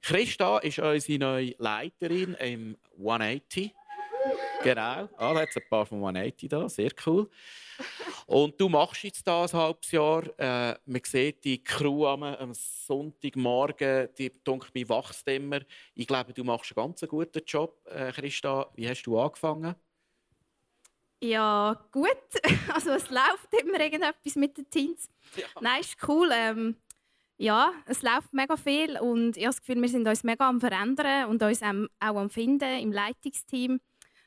[0.00, 3.74] Christa ist unsere neue Leiterin im 180.
[4.62, 5.08] Genau.
[5.16, 6.68] Ah, da hat ein paar von 180 da.
[6.68, 7.28] Sehr cool.
[8.26, 10.22] Und du machst jetzt da ein halbes Jahr.
[10.38, 15.60] Äh, man sieht die Crew am, am Sonntagmorgen, die dunkelt mich wachst immer.
[15.94, 18.68] Ich glaube, du machst einen ganz guten Job, äh, Christa.
[18.74, 19.74] Wie hast du angefangen?
[21.20, 22.08] Ja, gut.
[22.72, 25.08] Also es läuft immer irgendetwas mit den Teens.
[25.34, 25.46] Ja.
[25.60, 26.28] Nein, ist cool.
[26.32, 26.76] Ähm,
[27.38, 30.60] ja, es läuft mega viel und ich habe das Gefühl, wir sind uns mega am
[30.60, 33.80] verändern und uns auch am finden im Leitungsteam.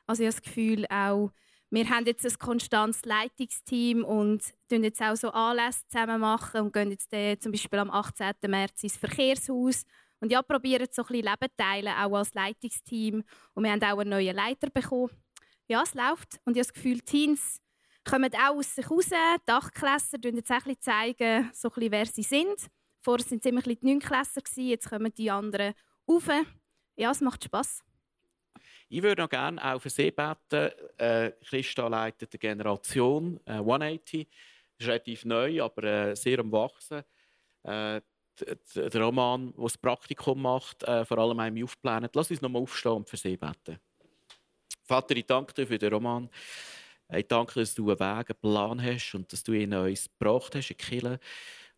[0.07, 1.31] Also ich habe das Gefühl auch,
[1.69, 6.73] wir haben jetzt ein konstantes Leitungsteam und tun jetzt auch so Anlässe zusammen machen und
[6.73, 7.11] gehen jetzt
[7.43, 8.33] zum Beispiel am 18.
[8.47, 9.83] März ins Verkehrshaus
[10.21, 13.23] und ja, probieren so ein bisschen Leben teilen, auch als Leitungsteam.
[13.53, 15.09] Und wir haben auch einen neuen Leiter bekommen.
[15.67, 17.61] Ja, es läuft und ich habe das Gefühl, Teens
[18.09, 19.09] kommen auch aus sich raus.
[19.45, 22.69] Dachklässer zeigen jetzt auch ein bisschen, so ein bisschen, wer sie sind.
[23.01, 25.73] Vorher waren es die Neunklässler, jetzt kommen die anderen
[26.07, 26.27] rauf.
[26.95, 27.83] Ja, es macht Spass.
[28.89, 30.71] Ich würde noch gerne auch für Sie beten.
[30.97, 34.27] Äh, Christa leitet die Generation äh, 180.
[34.27, 37.03] Das ist relativ neu, aber äh, sehr am Wachsen.
[37.63, 38.01] Äh,
[38.75, 42.09] der Roman, der das Praktikum macht, äh, vor allem im Aufplanen.
[42.13, 43.79] Lass uns noch mal aufstehen und für Sie beten.
[44.83, 46.29] Vater, ich danke dir für den Roman.
[47.13, 50.55] Ich danke, dass du einen Weg, einen Plan hast und dass du ihn uns gebracht
[50.55, 51.19] hast in Kille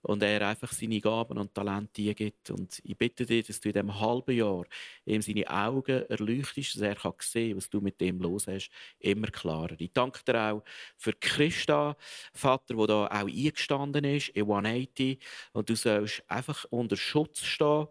[0.04, 2.52] und er einfach seine Gaben und Talente gibt.
[2.52, 4.66] Und ich bitte dich, dass du in diesem halben Jahr
[5.06, 9.28] ihm seine Augen erleuchtest, dass er kann sehen was du mit dem los hast, immer
[9.28, 9.76] klarer.
[9.80, 10.64] Ich danke dir auch
[10.98, 11.96] für Christa,
[12.34, 15.20] Vater, der da auch eingestanden ist, in 180.
[15.54, 17.88] Und du sollst einfach unter Schutz stehen.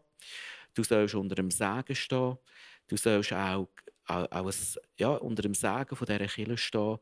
[0.75, 2.39] Du sollst unter dem Segen stehen.
[2.89, 3.69] Du sollst auch,
[4.07, 4.55] auch, auch ein,
[4.99, 6.99] ja, unter dem Segen von dieser Kirche stehen.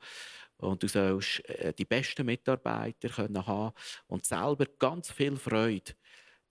[0.61, 3.75] Und du sollst äh, die besten Mitarbeiter können haben
[4.07, 5.93] und selber ganz viel Freude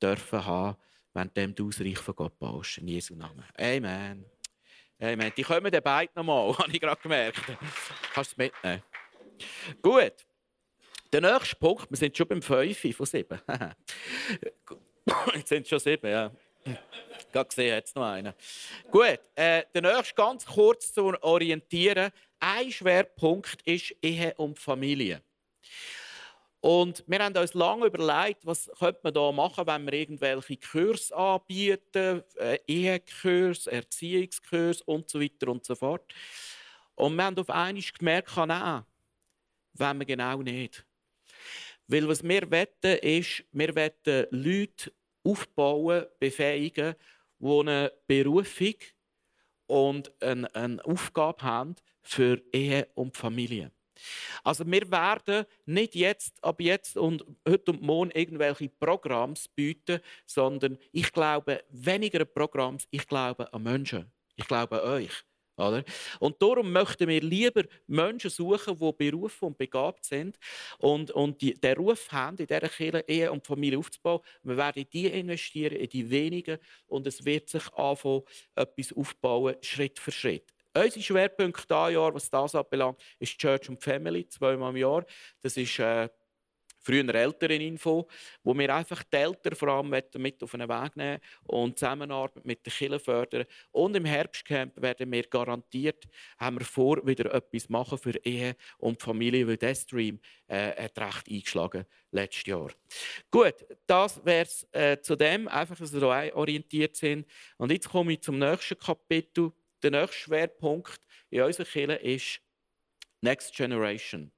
[0.02, 0.78] dürfen haben,
[1.14, 2.78] wenn du das Reich von Gott baust.
[2.80, 3.44] In Jesu Namen.
[3.58, 4.26] Amen.
[5.00, 5.32] Amen.
[5.36, 7.42] Die kommen dann beide nochmal, habe ich gerade gemerkt.
[8.14, 8.84] Kannst du es mitnehmen?
[9.82, 10.14] Gut.
[11.12, 13.42] Der nächste Punkt, wir sind schon beim 5 von 7.
[15.34, 16.32] Jetzt sind es schon 7, ja.
[17.32, 18.34] Gerade gesehen, jetzt noch einen.
[18.92, 22.12] Gut, äh, der nächste ganz kurz zu orientieren.
[22.40, 25.22] Ein Schwerpunkt ist Ehe und Familie.
[26.62, 31.16] Und wir haben uns lange überlegt, was könnte man da machen, wenn wir irgendwelche Kurse
[31.16, 36.14] anbieten, äh, Ehekurs, Erziehungskurs und so weiter und so fort.
[36.96, 38.84] Und wir haben auf einmal gemerkt, nein,
[39.74, 40.86] wenn wir genau nicht.
[41.88, 44.92] Weil was wir wetten ist, wir wetten Leute
[45.24, 46.96] aufbauen, befähigen,
[47.40, 48.76] die eine Berufung
[49.68, 51.76] und eine Aufgabe haben
[52.10, 53.72] für Ehe und Familie.
[54.44, 60.78] Also wir werden nicht jetzt, ab jetzt und heute und morgen irgendwelche Programms bieten, sondern
[60.92, 64.12] ich glaube weniger Programms, ich glaube an Menschen.
[64.36, 65.24] Ich glaube an euch.
[65.58, 65.84] Oder?
[66.20, 70.38] Und darum möchten wir lieber Menschen suchen, die berufen und begabt sind
[70.78, 74.22] und, und die, den Ruf haben, in dieser Kirche Ehe und Familie aufzubauen.
[74.42, 78.24] Wir werden die investieren, in die wenigen, und es wird sich anfangen,
[78.56, 80.54] etwas aufbauen, Schritt für Schritt.
[80.74, 85.06] Unsere Schwerpunkte dieses Jahr, was das anbelangt, ist Church und Family, zweimal im Jahr.
[85.42, 86.10] Das ist äh,
[86.82, 88.08] früher Elterninfo,
[88.44, 92.66] wo wir einfach die Eltern vor allem mit auf den Weg nehmen und Zusammenarbeit mit
[92.66, 93.46] den Kindern fördern.
[93.72, 96.06] Und im Herbstcamp werden wir garantiert,
[96.38, 100.98] haben wir vor, wieder etwas machen für Ehe und Familie, weil der Stream äh, hat
[101.00, 102.72] recht eingeschlagen letztes Jahr.
[103.30, 103.56] Gut,
[103.86, 107.28] das wäre es äh, zu dem, einfach, dass wir orientiert sind.
[107.58, 109.52] Und jetzt komme ich zum nächsten Kapitel.
[109.82, 112.42] Der nächste Schwerpunkt in unserer Kirche ist
[113.22, 114.32] Next Generation.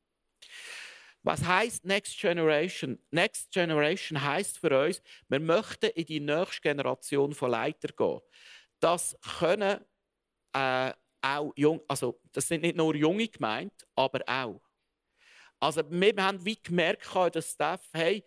[1.23, 2.97] Was heißt Next Generation?
[3.11, 8.19] Next Generation heißt für uns, wir möchten in die nächste Generation von Leitern gehen.
[8.79, 9.85] Das können
[10.53, 14.61] äh, auch jung, also das sind nicht nur junge gemeint, aber auch.
[15.59, 18.23] Also wir haben wie gemerkt, dass Staff, hey,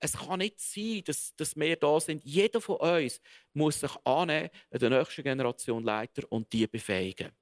[0.00, 2.24] es kann nicht sein, dass, dass wir da sind.
[2.24, 3.20] Jeder von uns
[3.52, 7.32] muss sich annehmen, der nächsten Generation Leiter und die befähigen.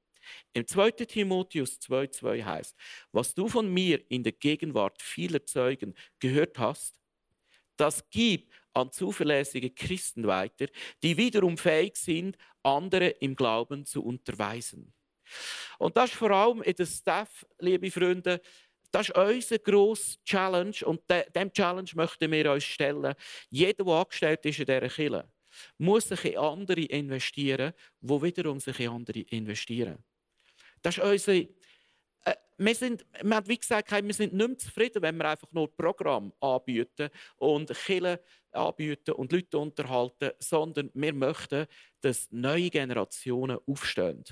[0.53, 0.90] Im 2.
[0.92, 2.75] Timotheus 2,2 heißt,
[3.12, 6.99] was du von mir in der Gegenwart vieler Zeugen gehört hast,
[7.77, 10.66] das gib an zuverlässige Christen weiter,
[11.03, 14.92] die wiederum fähig sind, andere im Glauben zu unterweisen.
[15.79, 18.40] Und das ist vor allem in der Staff, liebe Freunde,
[18.96, 23.14] das ist unsere grosse Challenge und dem Challenge möchten wir uns stellen.
[23.50, 25.28] Jeder, der angestellt ist in dieser Kirche,
[25.76, 30.02] muss sich in andere investieren, wo wiederum sich in andere investieren.
[30.80, 31.46] Das ist unsere.
[32.24, 35.52] Äh, wir, sind, wir haben wie gesagt, wir sind nicht mehr zufrieden, wenn wir einfach
[35.52, 41.66] nur Programm anbieten und Kirche anbieten und Leute unterhalten, sondern wir möchten,
[42.00, 44.24] dass neue Generationen aufstehen.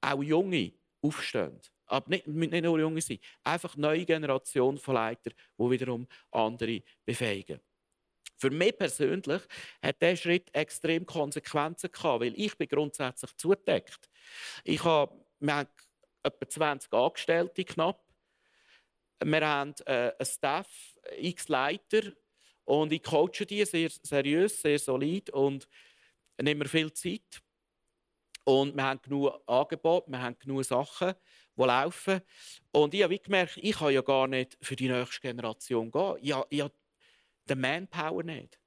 [0.00, 1.60] Auch junge aufstehen.
[1.86, 3.18] Aber nicht, nicht nur junge sein.
[3.42, 7.60] Einfach neue Generation von Leitern, die wiederum andere befähigen.
[8.36, 9.42] Für mich persönlich
[9.82, 14.10] hat dieser Schritt extrem Konsequenzen gehabt, weil ich bin grundsätzlich zudeckt.
[14.64, 15.68] Ich habe wir haben
[16.22, 18.02] etwa 20 Angestellte knapp.
[19.22, 22.12] Wir haben äh, einen Staff, x Leiter
[22.64, 25.68] und ich coache die sehr seriös, sehr solid und
[26.40, 27.42] nehme mir viel Zeit.
[28.44, 31.14] Und wir haben genug Angebote, wir haben genug Sachen,
[31.56, 32.20] die laufen.
[32.72, 36.16] Und ich habe gemerkt, ich kann ja gar nicht für die nächste Generation gehen.
[36.20, 36.74] Ich habe, ich habe
[37.48, 38.58] den Manpower nicht.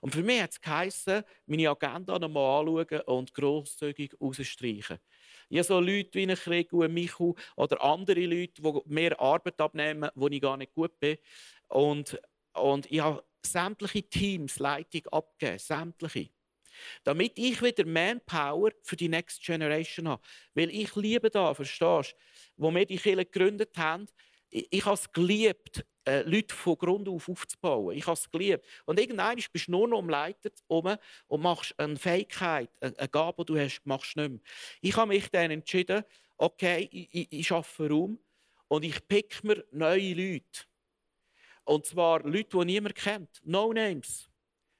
[0.00, 4.98] Und für mich hat es geheißen, meine Agenda nochmal anschauen und grosszügig rausstreichen.
[5.48, 9.60] Ich habe so Leute wie ein Krieg und Michu oder andere Leute, die mehr Arbeit
[9.60, 11.18] abnehmen, wo ich gar nicht gut bin.
[11.68, 12.20] Und,
[12.54, 16.30] und ich habe sämtliche Teams Leitung abgegeben, sämtliche.
[17.04, 20.22] Damit ich wieder Manpower für die Next Generation habe.
[20.54, 24.06] Weil ich liebe da, verstehst du, wo wir die Kirche gegründet haben,
[24.50, 27.96] ich, ich habe es geliebt, äh, Leute von Grund auf aufzubauen.
[27.96, 28.64] Ich habe es geliebt.
[28.84, 30.96] Und irgendwann bist du nur noch umleitet um
[31.26, 34.40] und machst eine Fähigkeit, eine Gabe, die du hast, machst du nicht mehr.
[34.80, 36.04] Ich habe mich dann entschieden,
[36.36, 38.18] okay, ich, ich, ich schaffe Raum
[38.68, 40.64] und ich pick mir neue Leute.
[41.64, 43.40] Und zwar Leute, die niemand kennt.
[43.44, 44.30] No Names.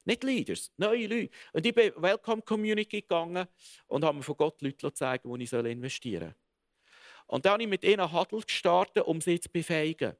[0.06, 1.30] Nicht Leaders, neue Leute.
[1.52, 3.46] Und ich bin in Welcome Community gegangen
[3.88, 6.34] und habe mir von Gott Leute gezeigt, wo ich investieren soll.
[7.26, 10.14] Und dann habe ich mit ihnen Huddle gestartet, um sie zu befähigen.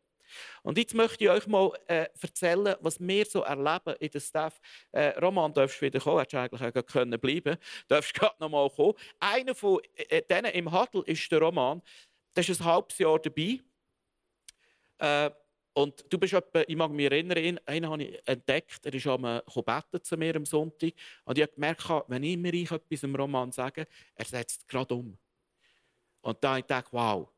[0.65, 4.61] Und jetzt möchte ich euch mal äh, erzählen, was wir so erleben in der Staff.
[4.91, 6.19] Äh, Roman, darfst du wieder kommen?
[6.19, 7.57] Hättest eigentlich auch können bleiben
[7.87, 8.95] Darfst gerade noch mal kommen.
[9.21, 11.81] Einer von äh, denen im Huddle ist der Roman.
[12.35, 13.61] Der ist ein halbes Jahr dabei.
[14.99, 15.31] Äh,
[15.77, 20.03] und du bist etwa, ich mag mich erinnern, einen habe ich entdeckt, er ist beten
[20.03, 20.95] zu mir am Sonntag.
[21.27, 25.19] Und ich habe gemerkt, wenn ich mir etwas im Roman sage, er setzt gerade um.
[26.23, 27.29] Und da habe ich gedacht, wow,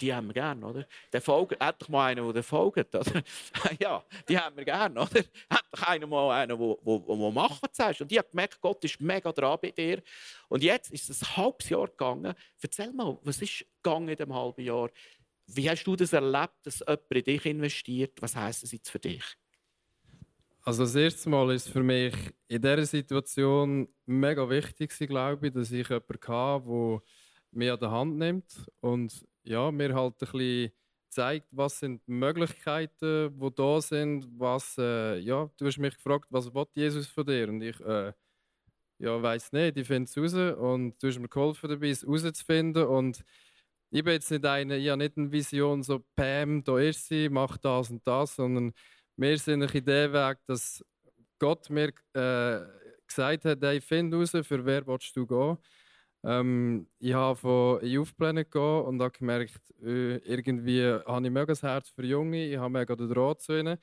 [0.00, 0.86] die haben wir gerne, oder?
[1.12, 3.22] Der folgt, doch mal einen, der folgt, oder?
[3.78, 5.22] ja, die haben wir gerne, oder?
[5.86, 8.00] Einen mal einen, der, der, der machen zuerst.
[8.00, 10.02] Und ich habe gemerkt, Gott ist mega dran bei dir.
[10.48, 12.34] Und jetzt ist es ein halbes Jahr gegangen.
[12.62, 14.88] Erzähl mal, was ist gegangen in diesem halben Jahr?
[15.46, 18.20] Wie hast du das erlebt, dass jemand in dich investiert?
[18.22, 19.24] Was heisst das jetzt für dich?
[20.62, 22.14] Also das erste Mal ist für mich
[22.48, 27.02] in dieser Situation mega wichtig, glaube ich, dass ich jemanden hatte, der
[27.52, 30.72] mich an der Hand nimmt und ja, mir halt ein bisschen
[31.08, 36.26] zeigt, was sind die Möglichkeiten, die da sind, was, äh, ja, du hast mich gefragt,
[36.30, 37.48] was will Jesus von dir?
[37.48, 38.12] Und ich, äh,
[38.98, 42.84] ja, weiß nicht, ich finde es raus und du hast mir geholfen dabei, es herauszufinden
[42.86, 43.24] und
[43.90, 47.28] ich bin jetzt nicht eine, ich habe nicht eine Vision, so Pam, da ist sie,
[47.28, 48.72] mach das und das, sondern
[49.16, 50.84] wir sind in dem Weg, dass
[51.38, 52.60] Gott mir äh,
[53.06, 55.58] gesagt hat, hey, find raus, für wer willst du gehen.
[56.24, 61.46] Ähm, ich habe von Youth Planet gehen und habe gemerkt, äh, irgendwie habe ich mega
[61.46, 63.78] das Herz für Junge, ich habe mega den Draht zu ihnen.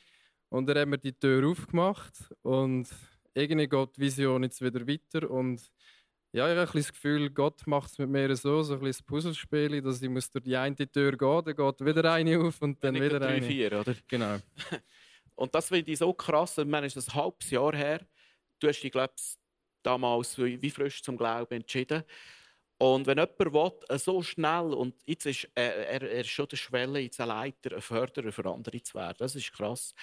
[0.50, 2.88] Und er hat mir die Tür aufgemacht und
[3.34, 5.62] irgendwie geht die Vision jetzt wieder weiter und
[6.34, 9.06] ja, ich habe ein das Gefühl, Gott macht es mit mir so, so ein bisschen
[9.06, 12.84] Puzzlespiel, dass ich muss durch die eine Tür gehen, dann geht wieder eine auf und
[12.84, 13.46] dann wieder drei, eine.
[13.46, 13.94] Vier, oder?
[14.08, 14.38] Genau.
[15.36, 16.58] und das finde ich so krass.
[16.58, 18.02] Ich meine, es ist ein halbes Jahr her.
[18.60, 19.36] Du hast dich, glaube ich,
[19.84, 22.04] damals wie frisch zum Glauben entschieden.
[22.80, 26.58] Und wenn jemand will, so schnell, und jetzt ist er, er, er ist schon der
[26.58, 29.94] Schwelle, jetzt ein Leiter, ein Förderer für andere zu werden, das ist krass.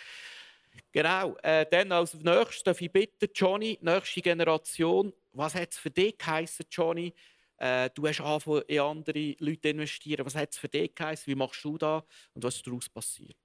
[0.92, 5.90] Genau, äh, dann als nächstes darf ich bitten, Johnny, nächste Generation, was hat es für
[5.90, 7.14] dich geheißen, Johnny?
[7.56, 10.24] Äh, du hast angefangen, in andere Leute investieren.
[10.24, 11.26] Was hat es für dich geheißen?
[11.26, 13.36] Wie machst du da und was ist daraus passiert?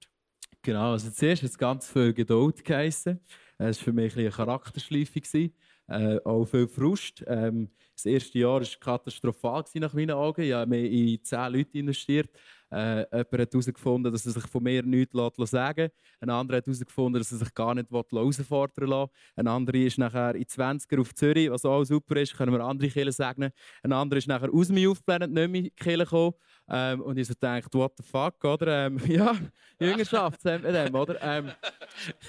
[0.62, 3.20] Genau, also zuerst hat es ganz viel Geduld geheißen.
[3.58, 5.50] Es war für mich ein eine Charakterschleife.
[5.88, 7.24] Äh, auch viel Frust.
[7.26, 10.42] Ähm, das erste Jahr war katastrophal nach meinen Augen.
[10.42, 12.30] Ich habe in zehn Leute investiert.
[12.70, 15.14] Äh, jemand hat herausgefunden, dass er sich von mir nichts
[15.50, 15.94] sagen lässt.
[16.20, 19.12] Ein anderer hat herausgefunden, dass er sich gar nicht herausfordern lässt.
[19.36, 22.88] Ein anderer ist nachher in 20er auf Zürich, was auch super ist, können wir andere
[22.88, 23.50] Kirchen sagen.
[23.82, 26.34] Ein anderer ist nachher aus dem Youth nicht mehr in die Kirche gekommen.
[26.68, 28.86] Ähm, und ich so gedacht, what the fuck, oder?
[28.86, 29.36] Ähm, ja,
[29.78, 31.16] Jüngerschaft dem, oder?
[31.22, 31.52] Ähm,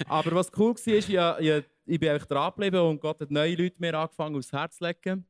[0.08, 3.32] aber was cool war, ist, ich, ich, ich bin einfach dran geblieben und Gott hat
[3.32, 5.26] neue Leute mir angefangen aufs Herz zu legen.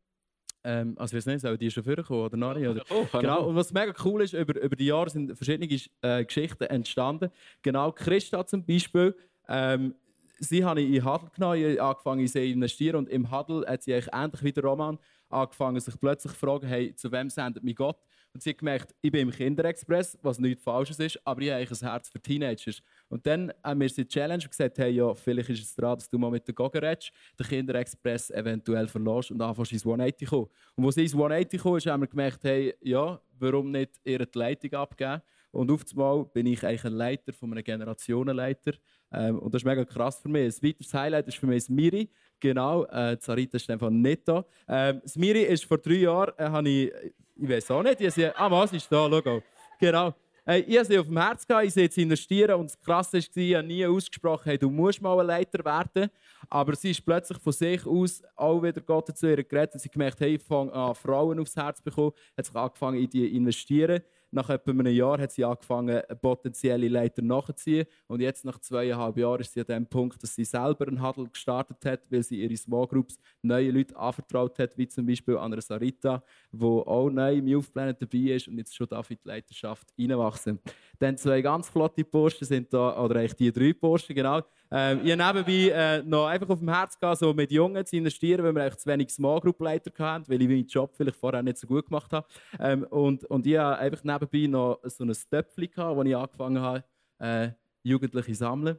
[0.63, 2.67] Ähm, also ich weiß nicht, sollen die schon vorkommen oder Nari?
[2.67, 2.83] Oder?
[2.89, 3.47] Oh, genau.
[3.47, 5.67] Und was mega cool ist, über, über die Jahre sind verschiedene
[6.01, 7.29] äh, Geschichten entstanden.
[7.61, 9.15] Genau, Christa zum Beispiel.
[9.47, 9.95] Ähm,
[10.39, 13.93] sie habe ich in Huddle genommen, angefangen in sie investieren und im Huddle hat sie
[13.93, 14.97] eigentlich ähnlich wie der Roman
[15.29, 17.97] angefangen, sich plötzlich zu fragen, hey, zu wem sendet mich Gott?
[18.33, 21.59] Und sie hat gemerkt, ich bin im Kinderexpress, was nichts Falsches ist, aber ich habe
[21.61, 22.81] eigentlich ein Herz für Teenagers.
[23.09, 26.09] Und dann haben wir sie Challenge und gesagt, hey, ja, vielleicht ist es dran, dass
[26.09, 30.47] du mal mit der redest, den Kinderexpress eventuell verlässt und anfängst ins 180 kommen.
[30.75, 34.37] Und wo sie ins 180 kam, haben wir gemerkt, hey, ja, warum nicht ihre die
[34.37, 35.21] Leitung abgeben?
[35.51, 38.73] Und auf einmal bin ich eigentlich ein Leiter von einem Generationenleiter.
[39.11, 40.55] Ähm, und das ist mega krass für mich.
[40.55, 42.09] Ein weiteres Highlight ist für mich Miri.
[42.39, 44.45] Genau, äh, Zarita ist einfach nicht da.
[44.67, 46.91] Ähm, das Miri ist vor drei Jahren, äh, habe ich,
[47.35, 49.41] ich weiß auch nicht, ich sehe, ah, was ist da, schau.
[49.79, 50.13] Genau.
[50.49, 53.21] Hey, ich habe sie auf dem Herz gehabt, ich sie investieren und das Krasse war,
[53.35, 56.09] ich habe nie ausgesprochen, hey, du musst mal ein Leiter werden.
[56.49, 59.89] Aber sie ist plötzlich von sich aus auch wieder Gott zu ihr geredet und sie
[59.89, 63.35] gemerkt, hey, ich fange an, Frauen aufs Herz zu bekommen, hat sich angefangen, in die
[63.35, 64.01] investieren.
[64.31, 67.85] Nach etwa einem Jahr hat sie angefangen, potenzielle Leiter nachzuziehen.
[68.07, 71.29] Und jetzt, nach zweieinhalb Jahren, ist sie an dem Punkt, dass sie selber einen Handel
[71.29, 75.61] gestartet hat, weil sie ihre Small Groups neue Leute anvertraut hat, wie zum Beispiel Anna
[75.61, 79.27] Sarita, die auch neu im Youth Planet dabei ist und jetzt schon da in die
[79.27, 80.59] Leiterschaft reinwachsen.
[80.99, 84.41] Dann zwei ganz flotte Posten sind da, oder eigentlich die drei Posten, genau.
[84.71, 87.95] Ähm, ich habe nebenbei äh, noch einfach auf dem Herz gehabt, so mit Jungen zu
[87.95, 91.17] investieren, weil wir eigentlich zu wenig Small Group Leiter hatten, weil ich meinen Job vielleicht
[91.17, 92.27] vorher nicht so gut gemacht habe.
[92.59, 96.61] Ähm, und, und ich habe einfach nebenbei noch so ein Stöpfchen gehabt, wo ich angefangen
[96.61, 96.83] habe,
[97.19, 97.49] äh,
[97.83, 98.77] Jugendliche zu sammeln.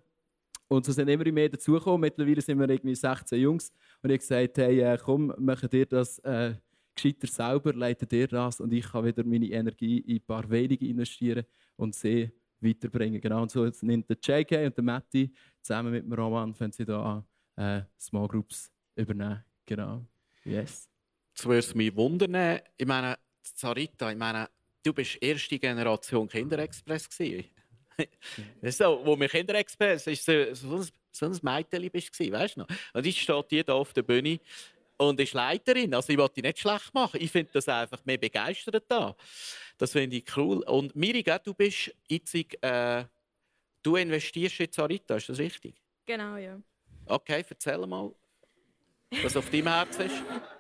[0.69, 2.01] Und so sind immer mehr dazugekommen.
[2.03, 3.71] Mittlerweile sind wir irgendwie 16 Jungs.
[4.03, 6.55] Und ich habe gesagt, hey, äh, komm, machen dir das äh,
[6.99, 10.87] gescheiter selber, leitet dir das und ich kann wieder meine Energie in ein paar wenige
[10.87, 11.45] investieren
[11.77, 13.21] und sehe, weiterbringen.
[13.21, 16.73] Genau, und so jetzt nimmt der JK und der Matti zusammen mit dem Roman, fangen
[16.73, 17.25] sie da
[17.57, 19.45] an, äh, Small Groups übernehmen.
[19.67, 20.05] Genau,
[20.45, 20.89] yes.
[21.35, 24.49] Jetzt würde es mich wundern, ich meine, Sarita, ich meine,
[24.83, 27.45] du bist erste Generation Kinderexpress gewesen.
[28.63, 32.69] so, wo wir Kinderexpress ist so, so ein, so ein Mädchen bist weißt du noch?
[32.93, 34.41] Und jetzt steht die da auf der Bühne
[34.99, 35.95] und ist Leiterin.
[35.95, 37.21] Also ich wollte die nicht schlecht machen.
[37.21, 39.17] Ich finde das einfach mehr begeistert da.
[39.79, 40.59] Das finde ich cool.
[40.65, 43.05] Und Miri, du bist jetzt, äh,
[43.83, 45.81] du investierst in Sarita, ist das richtig?
[46.05, 46.61] Genau, ja.
[47.07, 48.13] Okay, erzähl mal,
[49.23, 50.17] was auf deinem Herzen ist.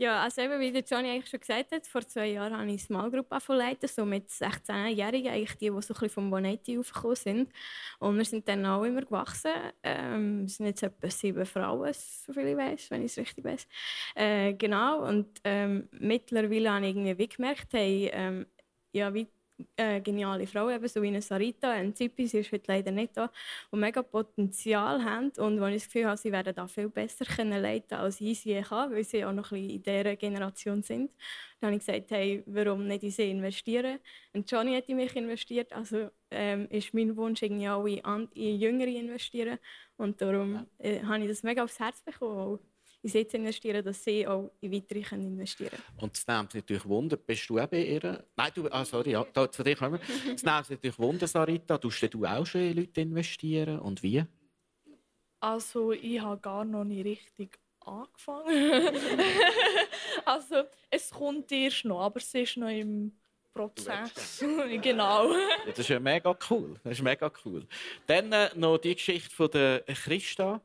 [0.00, 2.68] Ja, also eben, wie der Johnny eigentlich schon gesagt hat, vor zwei Jahren habe ich
[2.70, 6.78] eine Small Group leiten, so mit 16-Jährigen, eigentlich die, die so ein bisschen vom Bonetti
[6.78, 7.52] aufgekommen sind.
[7.98, 9.50] Und wir sind dann auch immer gewachsen.
[9.82, 13.44] Ähm, wir sind jetzt etwa sieben Frauen, so viel ich weiß, wenn ich es richtig
[13.44, 13.66] weiß.
[14.14, 18.46] Äh, genau, und ähm, mittlerweile habe ich irgendwie gemerkt, hey, ähm,
[18.92, 19.26] ja, wie
[19.76, 23.16] äh, geniale Frau, eben so wie eine Sarita, ein Zippi, sie ist heute leider nicht
[23.16, 23.30] da,
[23.72, 27.24] die mega Potenzial haben und wo ich das Gefühl habe, sie werden da viel besser
[27.24, 30.82] können leiten als ich sie kann, weil sie auch noch ein bisschen in dieser Generation
[30.82, 31.10] sind.
[31.60, 33.98] Dann habe ich gesagt, hey, warum nicht in sie investieren?
[34.32, 38.60] Und Johnny hat in mich investiert, also ähm, ist mein Wunsch, irgendwie auch in, in
[38.60, 39.58] Jüngere investieren
[39.96, 42.58] und darum äh, habe ich das mega aufs Herz bekommen
[43.02, 45.98] in sie zu investieren, dass sie auch in weitere investieren können.
[46.00, 47.16] Und das nimmt natürlich Wunder.
[47.16, 48.24] Bist du auch bei ihr?
[48.36, 50.34] Nein, du, ah, sorry, ja, da, zu dir kommen wir.
[50.34, 51.78] Es nimmt natürlich Wunder, Sarita.
[51.78, 53.78] Tust du auch schon in Leute investieren?
[53.78, 54.24] Und wie?
[55.40, 58.96] Also, ich habe gar noch nicht richtig angefangen.
[60.24, 63.12] also, es kommt erst noch, aber es ist noch im
[63.52, 64.44] Prozess.
[64.82, 65.32] genau.
[65.32, 66.78] Ja, das ist ja mega cool.
[66.82, 67.66] Das ist mega cool.
[68.06, 70.60] Dann äh, noch die Geschichte von der Christa.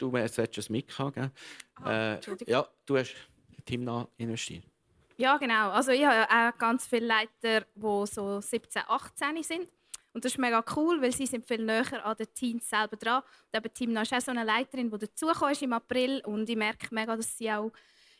[0.00, 1.30] Du solltest es mithaben.
[1.76, 3.14] Ah, äh, ja, du hast
[3.66, 4.64] Team investiert.
[5.18, 5.70] Ja, genau.
[5.70, 9.68] Also ich habe auch ganz viele Leiter, die so 17, 18 sind.
[10.14, 13.22] Und das ist mega cool, weil sie sind viel näher an den Teams selber dran.
[13.52, 16.22] Und eben Timna ist auch so eine Leiterin, die dazugekommen ist im April.
[16.24, 17.70] Und ich merke mega, dass sie auch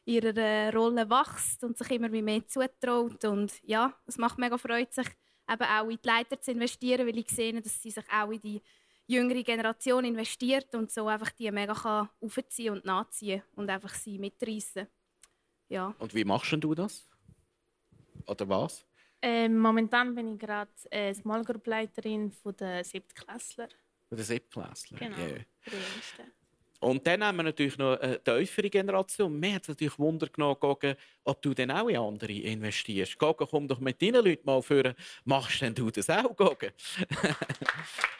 [0.05, 3.24] ihrer Rolle wächst und sich immer mehr zutraut.
[3.24, 5.09] Und ja, es macht mega Freude, sich
[5.51, 8.41] eben auch in die Leiter zu investieren, weil ich sehe, dass sie sich auch in
[8.41, 8.62] die
[9.11, 14.19] jüngere Generation investiert und so einfach die mega kann aufziehen und nachziehen und einfach sie
[14.19, 14.87] mitreißen.
[15.69, 15.95] Ja.
[15.99, 17.09] Und wie machst du das?
[18.27, 18.87] Oder was?
[19.23, 23.69] Ähm, momentan bin ich gerade äh, Small Group Leiterin von der Siebtklässler.
[24.09, 24.99] Von der Siebtklässler?
[24.99, 25.17] Genau.
[25.19, 25.45] Yeah.
[26.81, 29.39] Und dann haben wir natürlich noch eine tiefere Generation.
[29.39, 33.19] Mir hat es natürlich Wunder genommen, ob du dann auch in andere investierst.
[33.19, 34.95] Gogo, komm doch mit deinen Leuten mal vor.
[35.25, 36.69] Machst denn du das auch, Gogo?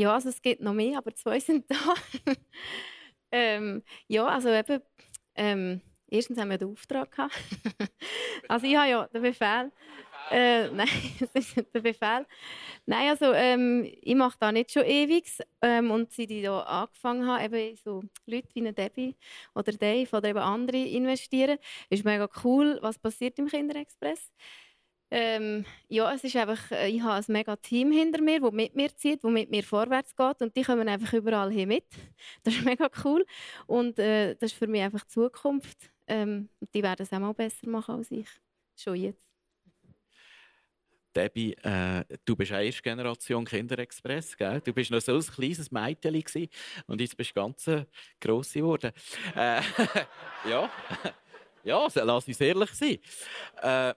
[0.00, 1.76] Ja, also es gibt noch mehr, aber zwei sind da.
[3.30, 4.80] ähm, ja, also eben,
[5.34, 7.34] ähm, erstens haben wir den Auftrag gehabt.
[8.48, 9.70] also ich habe ja den Befehl.
[10.30, 10.88] Äh, nein,
[11.20, 12.26] das ist nicht der Befehl.
[12.86, 15.26] Nein, also ähm, ich mache da nicht schon ewig.
[15.60, 19.16] Ähm, und seit ich hier angefangen habe, eben so Leute wie eine Debbie
[19.54, 21.58] oder Dave oder eben andere investieren,
[21.90, 24.32] ist mega cool, was passiert im Kinderexpress.
[25.12, 28.76] Ähm, ja, es ist einfach, äh, ich habe ein mega Team hinter mir, das mit
[28.76, 31.84] mir zieht, das mit mir vorwärts geht und die kommen einfach überall hin mit.
[32.44, 33.26] Das ist mega cool
[33.66, 35.90] und äh, das ist für mich einfach Zukunft.
[36.06, 38.28] Ähm, die werden es auch mal besser machen als ich,
[38.76, 39.30] schon jetzt.
[41.14, 44.60] Debbie, äh, du bist eine erste Generation Kinderexpress, gell?
[44.60, 46.48] Du bist noch so ein kleines Mädchen
[46.86, 47.84] und jetzt bist du ganz äh,
[48.20, 48.92] gross geworden.
[49.34, 49.60] Äh,
[50.48, 50.70] ja,
[51.64, 52.98] ja, lass uns ehrlich sein.
[53.60, 53.94] Äh,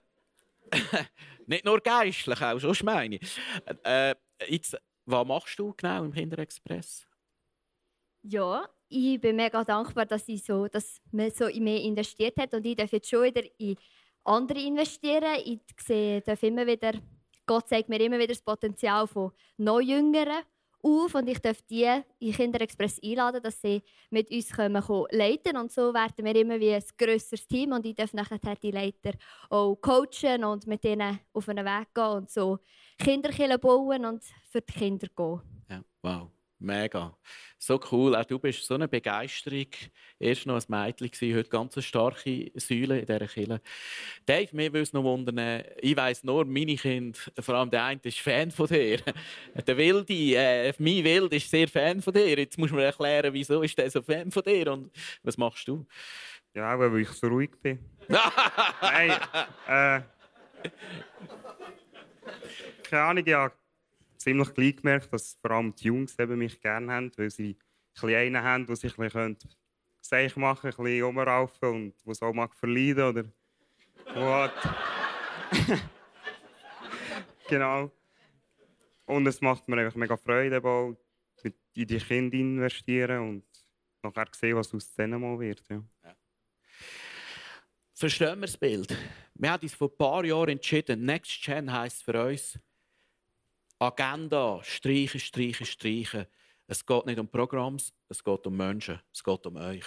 [1.46, 3.18] nicht nur geistlich, auch schon meine
[3.84, 4.14] äh,
[4.48, 7.06] jetzt, Was machst du genau im Kinderexpress?
[8.22, 12.54] Ja, ich bin mega dankbar, dass, ich so, dass man so in mich investiert hat
[12.54, 13.76] und ich darf jetzt schon wieder in
[14.24, 15.40] andere investieren.
[15.44, 16.92] Ich sehe, darf immer wieder,
[17.44, 20.42] Gott zeigt mir immer wieder das Potenzial von noch Jüngeren
[20.84, 25.72] auf und ich darf die in Kinderexpress einladen, dass sie mit uns kommen, leiten und
[25.72, 29.12] so werden wir immer wie ein grösseres Team und ich darf nachher die Leiter
[29.48, 32.58] auch coachen und mit ihnen auf einen Weg gehen und so
[32.98, 35.40] Kinderkillen bauen und für die Kinder gehen.
[35.68, 36.33] Ja, wow.
[36.58, 37.16] Mega.
[37.58, 38.14] So cool.
[38.14, 39.66] Auch du bist so eine Begeisterung.
[40.18, 43.60] Erst noch ein Mädchen, heute ganz eine starke Säule in dieser Kirche.
[44.26, 48.00] Dave, mir würde es noch wundern, ich weiss nur, meine Kinder, vor allem der eine,
[48.02, 49.00] ist Fan von dir.
[49.66, 52.38] Der Wilde, äh, mein Wild ist sehr Fan von dir.
[52.38, 54.90] Jetzt muss man erklären, wieso ist der so Fan von dir und
[55.22, 55.86] was machst du?
[56.54, 57.78] Ja, weil ich so ruhig bin.
[58.80, 59.10] Nein,
[59.66, 60.00] äh,
[62.84, 63.50] keine Ahnung, ja
[64.24, 67.56] ziemlich gleich gemerkt, dass vor allem die Jungs eben mich gerne haben, weil sie
[67.94, 69.36] Kleine haben, die sich ein
[70.00, 73.24] Seich machen, ein bisschen rumraufen und was auch mag verleiden oder
[74.14, 74.50] was.
[77.48, 77.90] genau.
[79.06, 80.96] Und es macht mir einfach mega Freude, auch
[81.42, 83.44] in die Kinder investieren und
[84.02, 85.62] nachher sehen, was aus denen mal wird.
[85.68, 85.82] Ja.
[86.02, 86.16] Ja.
[87.92, 88.96] Verstehen wir das Bild?
[89.34, 92.58] Wir haben uns vor ein paar Jahren entschieden, Next Gen heisst für uns
[93.84, 96.26] Agenda, streichen, streichen, streichen.
[96.66, 99.84] Es geht nicht um Programms, es geht um Menschen, es geht um euch.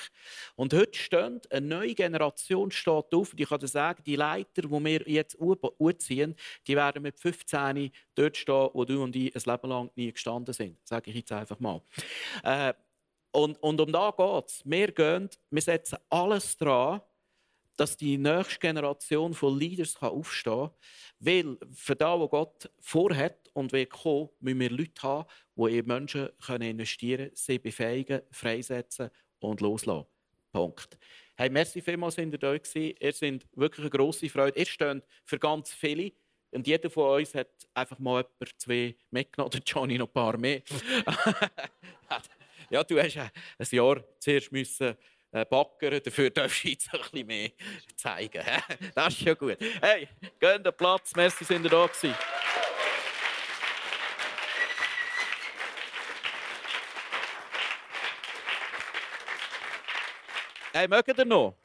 [0.55, 3.31] Und heute steht eine neue Generation steht auf.
[3.31, 6.35] Und ich kann sagen, die Leiter, die wir jetzt anziehen,
[6.67, 10.53] die werden mit 15 dort stehen, wo du und ich ein Leben lang nie gestanden
[10.53, 10.77] sind.
[10.87, 11.81] Sage ich jetzt einfach mal.
[12.43, 12.73] Äh,
[13.31, 14.61] und, und um da geht es.
[14.63, 17.01] Wir, gehen, wir setzen alles dran,
[17.77, 20.71] dass die nächste Generation von Leaders aufstehen kann.
[21.19, 25.85] Weil für das, was Gott vorhat und will kommen, müssen wir Leute haben, die in
[25.85, 29.09] Menschen investieren können, sie befähigen, freisetzen
[29.39, 30.07] und loslassen.
[30.51, 30.97] Punkt.
[31.35, 32.95] Hey, merci vielmals, sind ihr da gewesen.
[32.99, 34.59] Ihr seid wirklich eine grosse Freude.
[34.59, 36.11] Ihr steht für ganz viele.
[36.49, 39.51] Und jeder von uns hat einfach mal etwa zwei mitgenommen.
[39.53, 40.61] Oder Johnny noch ein paar mehr.
[42.71, 43.29] ja, du hast ein
[43.69, 44.95] Jahr zuerst müssen
[45.31, 47.51] baggern, dafür darfst du jetzt ein bisschen mehr
[47.95, 48.43] zeigen.
[48.95, 49.57] Das ist schon gut.
[49.81, 50.07] Hey,
[50.39, 52.15] gehen den Platz, merci, sind ihr da gewesen.
[60.73, 61.55] Hey, mögt ihr noch?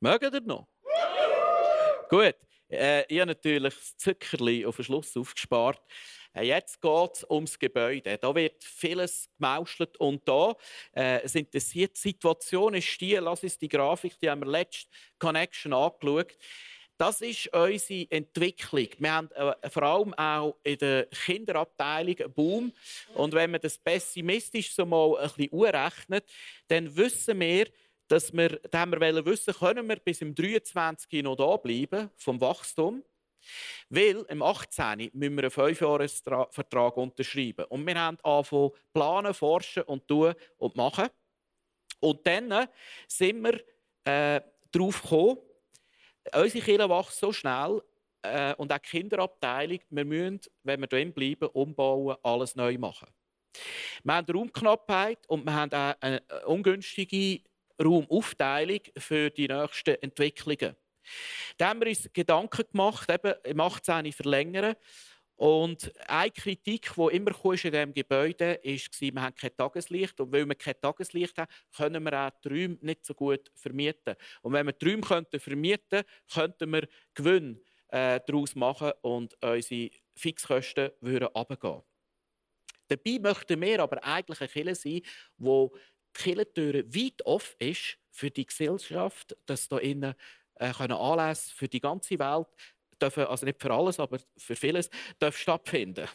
[0.00, 0.66] Mögt ihr noch?
[2.08, 2.34] Gut.
[2.68, 5.80] Äh, ich habe natürlich das Zuckerli auf den Schluss aufgespart.
[6.36, 8.18] Äh, jetzt geht es ums Gebäude.
[8.18, 10.54] Da wird vieles gemauschelt und da
[10.94, 14.88] äh, es interessiert die Situation ist die, lass uns die Grafik, die haben wir letzte
[15.18, 16.36] Connection angeschaut.
[16.98, 18.88] Das ist unsere Entwicklung.
[18.98, 22.72] Wir haben äh, vor allem auch in der Kinderabteilung einen Boom.
[23.14, 26.24] Und wenn man das pessimistisch so mal ein bisschen urechnet,
[26.68, 27.66] dann wissen wir,
[28.08, 33.02] dass wir, da wir wissen, können wir bis im 23 noch da bleiben vom Wachstum.
[33.88, 35.10] Weil im 18.
[35.12, 37.64] müssen wir einen 5-Jahres-Vertrag unterschreiben.
[37.66, 41.08] Und wir haben angefangen planen, forschen und tun und machen.
[42.00, 42.68] Und dann
[43.08, 43.60] sind wir
[44.04, 44.40] äh,
[44.70, 45.38] darauf gekommen,
[46.34, 47.82] unsere Kinder wachsen so schnell
[48.22, 53.08] äh, und auch die Kinderabteilung, wir müssen, wenn wir drin bleiben, umbauen, alles neu machen.
[54.04, 57.42] Wir haben Raumknappheit und wir haben auch eine ungünstige
[57.82, 60.76] Raumaufteilung für die nächsten Entwicklungen.
[61.56, 64.12] Da haben wir uns Gedanken gemacht, eben im 18.
[64.12, 64.74] verlängern.
[65.36, 70.18] Und eine Kritik, die immer in diesem Gebäude war, wir haben kein Tageslicht.
[70.18, 74.14] Und weil wir kein Tageslicht haben, können wir auch die Räume nicht so gut vermieten.
[74.40, 79.34] Und wenn wir die Räume könnten vermieten könnten, könnten wir Gewinn äh, daraus machen und
[79.42, 81.82] unsere Fixkosten würden runtergehen.
[82.88, 85.00] Dabei möchten wir aber eigentlich eine Kirche sein,
[85.36, 85.76] wo
[86.16, 90.14] die Kirchentür weit offen ist für die Gesellschaft, dass da innen
[90.56, 92.46] äh, Anlässe für die ganze Welt
[93.00, 94.90] dürfen, also nicht für alles, aber für vieles,
[95.20, 96.08] dürfen stattfinden.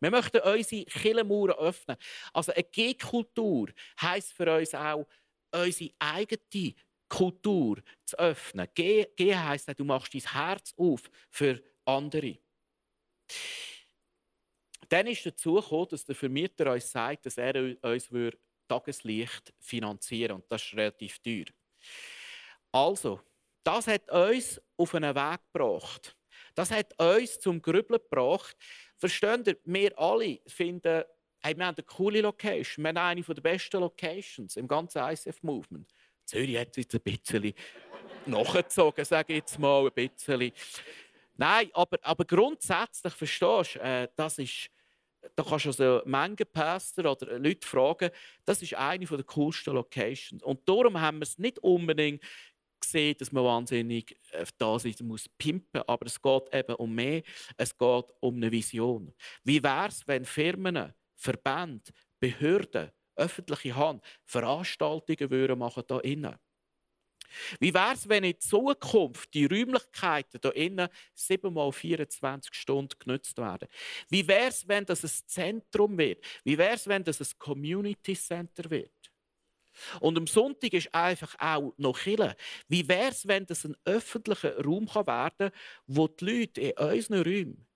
[0.00, 1.96] Wir möchten unsere Killenmauern öffnen.
[2.32, 3.68] Also eine G-Kultur
[4.00, 5.06] heisst für uns auch,
[5.52, 6.74] unsere eigene
[7.08, 8.68] Kultur zu öffnen.
[8.74, 12.38] G, G heisst, du machst dein Herz auf für andere.
[14.88, 18.10] Dann ist dazu gekommen, dass der Vermieter uns sagt, dass er uns
[18.68, 20.34] Tageslicht finanzieren würde.
[20.34, 21.46] Und das ist relativ teuer.
[22.72, 23.20] Also,
[23.66, 26.16] das hat uns auf einen Weg gebracht.
[26.54, 28.56] Das hat uns zum Grübeln gebracht.
[28.96, 31.02] Versteht ihr, wir alle finden,
[31.42, 32.84] hey, wir haben eine coole Location.
[32.84, 35.92] Wir haben eine der besten Locations im ganzen ICF-Movement.
[36.24, 37.54] Zürich hat jetzt ein bisschen
[38.26, 40.52] nachgezogen, sage ich jetzt mal ein bisschen.
[41.36, 44.70] Nein, aber, aber grundsätzlich verstehst du, äh, das ist,
[45.34, 48.10] da kannst du also Mengenpäster oder Leute fragen,
[48.44, 50.42] das ist eine der coolsten Locations.
[50.42, 52.22] Und darum haben wir es nicht unbedingt
[52.80, 57.22] gesehen, dass man wahnsinnig äh, da sein muss, pimpen, aber es geht eben um mehr.
[57.56, 59.12] Es geht um eine Vision.
[59.44, 66.36] Wie wäre es, wenn Firmen, Verbände, Behörden, öffentliche Hand Veranstaltungen würden machen da innen?
[67.60, 73.38] Wie wäre es, wenn in Zukunft die Räumlichkeiten hier innen 7 mal 24 Stunden genutzt
[73.38, 73.68] werden?
[74.08, 76.24] Wie wäre es, wenn das ein Zentrum wird?
[76.44, 78.95] Wie wäre es, wenn das ein Community Center wird?
[80.00, 82.36] Und am Sonntag ist einfach auch noch Kille.
[82.68, 85.50] Wie wäre es, wenn das ein öffentlicher Raum werden kann,
[85.86, 87.66] wo die Leute in unseren Räumen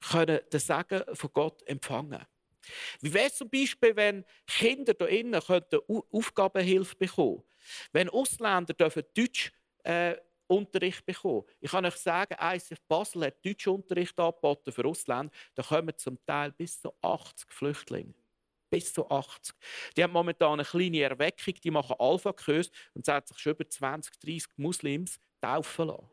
[0.00, 2.26] können den Segen von Gott empfangen können?
[3.00, 5.40] Wie wäre es zum Beispiel, wenn Kinder hier innen
[6.12, 7.42] Aufgabenhilfe bekommen
[7.92, 9.52] Wenn Ausländer dürfen Deutsch
[9.84, 11.44] äh, Unterricht bekommen.
[11.60, 15.32] Ich kann euch sagen, ICF Basel hat Deutschunterricht angeboten für Ausländer.
[15.54, 18.14] Da kommen zum Teil bis zu 80 Flüchtlinge.
[18.72, 19.54] Bis zu 80.
[19.96, 24.18] Die haben momentan eine kleine Erweckung, die machen Alpha-Kurs und hat sich schon über 20,
[24.18, 26.10] 30 Muslims taufen lassen.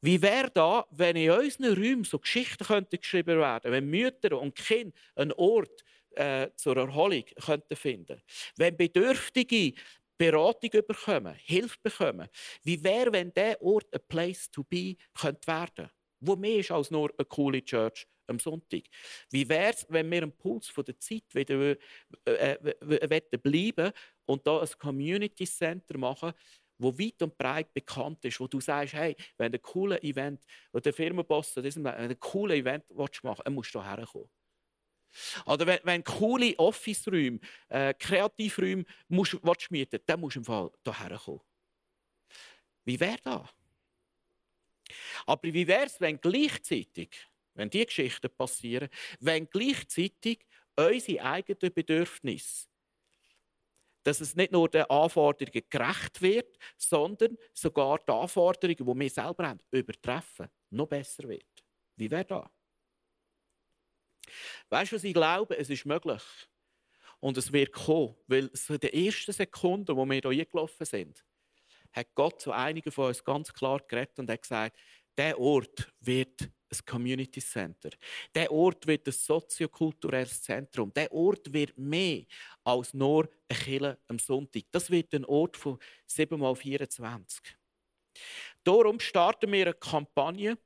[0.00, 4.54] Wie wäre da, wenn in unseren Räumen so Geschichten könnten geschrieben werden, wenn Mütter und
[4.54, 8.22] Kinder einen Ort äh, zur Erholung könnten finden,
[8.56, 9.72] wenn Bedürftige
[10.16, 12.28] Beratung bekommen, Hilfe bekommen.
[12.62, 15.90] Wie wäre, wenn dieser Ort ein Place to be könnte werden
[16.26, 18.82] wo mehr ist als nur eine coole Church am Sonntag.
[19.30, 21.76] Wie wäre es, wenn wir am Puls von der Zeit wieder
[22.24, 23.92] äh, äh, bleiben
[24.26, 26.32] und da ein Community Center machen,
[26.78, 30.44] wo weit und breit bekannt ist, wo du sagst, hey, wenn du ein cooles Event,
[30.72, 34.28] wo der Firmenboss wenn ein cooles Event machen willst, dann musst du hierher kommen.
[35.46, 40.70] Oder wenn, wenn coole Office-Räume, äh, Kreativräume musst, willst mieten dann musst du im Fall
[40.84, 41.40] hierher kommen.
[42.84, 43.48] Wie wäre das?
[45.26, 47.10] Aber wie wäre es, wenn gleichzeitig,
[47.54, 48.88] wenn diese Geschichten passieren,
[49.20, 50.46] wenn gleichzeitig
[50.76, 52.66] unsere eigenen Bedürfnisse
[54.04, 59.48] dass es nicht nur den Anforderungen gerecht wird, sondern sogar die Anforderungen, die wir selber
[59.48, 61.64] haben, übertreffen, noch besser wird.
[61.96, 62.44] Wie wäre das?
[64.68, 65.56] Weißt du, was ich glaube?
[65.56, 66.22] Es ist möglich.
[67.20, 71.24] Und es wird kommen, weil in den ersten Sekunden, wo wir hier eingelaufen sind,
[71.92, 74.76] hat Gott zu einigen von uns ganz klar geredet und hat gesagt,
[75.16, 76.50] der Ort wird
[76.80, 77.90] ein Community Center.
[78.34, 80.92] Der Ort wird ein soziokulturelles Zentrum.
[80.92, 82.24] Der Ort wird mehr
[82.64, 84.64] als nur eine Kille am Sonntag.
[84.70, 87.56] Das wird ein Ort von 7 mal 24.
[88.62, 90.58] Darum starten wir eine Kampagne.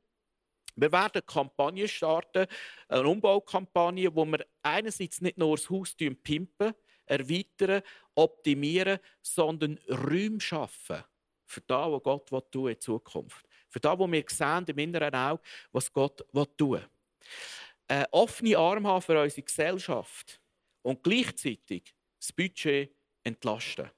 [0.77, 2.47] Wir werden eine Kampagne starten,
[2.89, 6.73] eine Umbaukampagne, wo wir einerseits nicht nur das Haus pimpen,
[7.05, 7.83] erweitern,
[8.15, 11.03] optimieren, sondern Räume schaffen
[11.47, 15.43] für das, was Gott in Zukunft für das, was wir sehen im inneren Auge,
[15.73, 16.25] was Gott
[16.57, 16.89] tun will.
[17.89, 20.41] Eine offene Arm haben für unsere Gesellschaft
[20.83, 23.91] und gleichzeitig das Budget entlasten.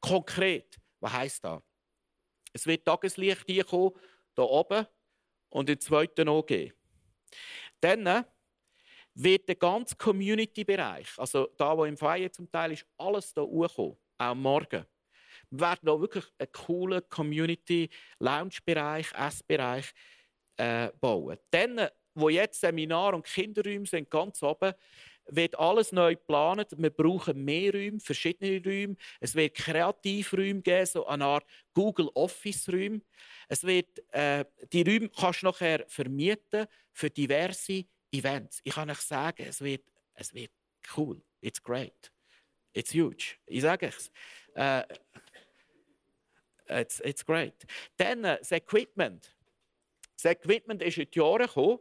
[0.00, 1.60] Konkret, was heisst das?
[2.52, 3.96] Es wird Tageslicht hier hier
[4.36, 4.86] oben
[5.50, 6.72] und im zweiten OG.
[7.80, 8.24] Dann äh,
[9.14, 13.96] wird der ganze Community-Bereich, also da, wo im Feier zum Teil ist, alles hier hochkommen,
[14.18, 14.86] auch morgen.
[15.54, 19.92] Werden auch wirklich einen coolen Community-Lounge-Bereich, Essbereich
[20.56, 21.38] äh, bauen.
[21.50, 24.72] Dann, wo jetzt Seminar- und Kinderräume sind, ganz oben,
[25.26, 26.74] wird alles neu geplant.
[26.76, 28.96] Wir brauchen mehr Räume, verschiedene Räume.
[29.20, 33.02] Es wird Kreativräume geben, so eine Art Google Office Räume.
[33.48, 38.60] Es wird, äh, die Räume kannst du nachher vermieten für diverse Events.
[38.64, 39.84] Ich kann euch sagen, es wird,
[40.14, 40.50] es wird
[40.96, 41.22] cool.
[41.40, 42.12] It's great.
[42.74, 43.36] It's huge.
[43.46, 44.10] Ich sage es.
[44.54, 44.82] Äh,
[46.80, 47.54] It's, it's great.
[47.96, 49.34] Dann äh, das Equipment.
[50.16, 51.78] Das Equipment ist in die Jahre gekommen.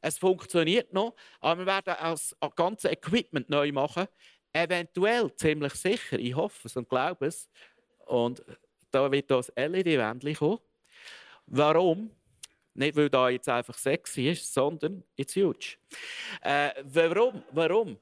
[0.00, 4.06] Es funktioniert noch, aber wir werden auch das ganze Equipment neu machen.
[4.52, 7.48] Eventuell, ziemlich sicher, ich hoffe es und glaube es.
[8.06, 8.42] Und
[8.90, 10.58] da wird das LED-Wändchen kommen.
[11.46, 12.10] Warum?
[12.74, 15.76] Nicht, weil da jetzt einfach sexy ist, sondern it's huge.
[16.42, 17.42] Äh, warum?
[17.50, 17.98] Warum?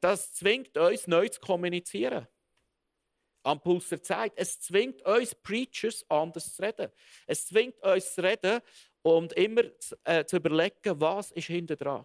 [0.00, 2.26] Das zwingt uns, neu zu kommunizieren
[3.46, 4.32] am Puls der Zeit.
[4.36, 6.90] Es zwingt uns Preachers anders zu reden.
[7.26, 8.60] Es zwingt uns zu reden
[9.02, 12.04] und immer zu, äh, zu überlegen, was ist hinter dran.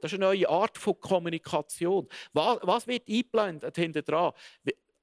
[0.00, 2.08] Das ist eine neue Art von Kommunikation.
[2.32, 4.32] Was, was wird eingeblendet hinter dran?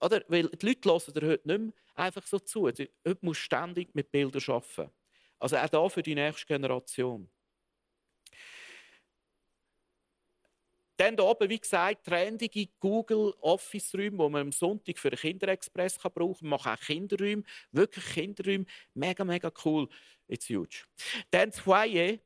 [0.01, 2.63] Oder, weil die Leute hören dir heute nicht mehr einfach so zu.
[2.63, 2.89] Heute
[3.21, 4.91] musst du ständig mit Bildern arbeiten.
[5.39, 7.29] Also auch da für die nächste Generation.
[10.99, 15.97] Dann hier oben, wie gesagt, trendige Google Office-Räume, die man am Sonntag für den Kinderexpress
[15.97, 16.41] brauchen kann.
[16.41, 18.65] Wir machen auch Kinderräume, wirklich Kinderräume.
[18.95, 19.87] Mega, mega cool.
[20.27, 20.83] It's huge.
[21.31, 22.17] Dann das Foyer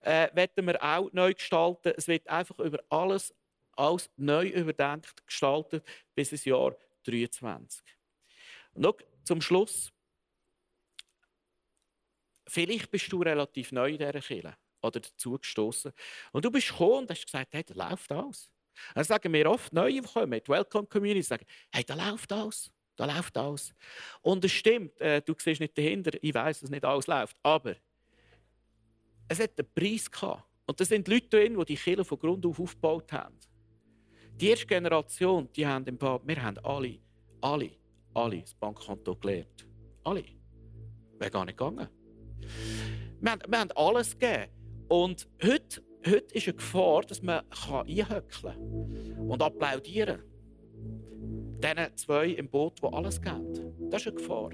[0.00, 1.94] äh, werden wir auch neu gestalten.
[1.96, 3.34] Es wird einfach über alles,
[3.72, 5.82] alles neu überdenkt, gestaltet
[6.14, 7.86] bis ins Jahr 2023.
[8.74, 9.90] Und noch zum Schluss.
[12.46, 15.92] Vielleicht bist du relativ neu in dieser Kirche oder dazugestoßen.
[16.32, 18.50] Und du bist gekommen und hast gesagt, hey, da läuft alles.
[18.94, 22.70] Dann sagen wir oft, Neue kommen, die Welcome Community, sagen, hey, da läuft alles.
[22.96, 23.74] Da läuft alles.
[24.22, 27.36] Und es stimmt, äh, du siehst nicht dahinter, ich weiß, dass nicht alles läuft.
[27.42, 27.74] Aber
[29.28, 30.44] es hat einen Preis gehabt.
[30.66, 33.38] Und das sind Leute drin, die die Kirche von Grund auf aufgebaut haben.
[34.36, 36.98] Die erste Generation, die haben im Bad, wir haben alle,
[37.40, 37.70] alle,
[38.14, 39.66] alle das Bankkonto gelernt.
[40.04, 40.24] Alle.
[41.18, 41.88] Wäre gar nicht gegangen.
[43.20, 44.53] Wir haben, wir haben alles gegeben.
[44.88, 50.20] Und heute, heute ist eine Gefahr, dass man einhöckeln und applaudieren
[51.60, 51.76] kann.
[51.76, 53.90] diesen zwei im Boot, die alles geben.
[53.90, 54.50] Das ist eine Gefahr.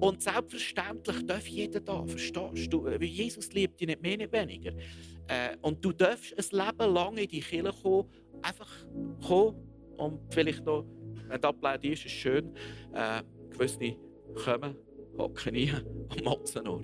[0.00, 2.84] Und selbstverständlich darf jeder da, verstehst du?
[2.84, 4.72] Weil Jesus liebt dich nicht mehr, nicht weniger.
[5.28, 8.10] Äh, und du darfst ein Leben lang in die Kirche kommen,
[8.42, 8.70] einfach
[9.26, 9.56] kommen
[9.96, 10.84] und vielleicht noch,
[11.28, 12.54] wenn du ablehnst, ist schön,
[12.92, 13.96] äh, gewisse
[14.44, 14.76] kommen,
[15.16, 16.82] hocken rein und motzen nur.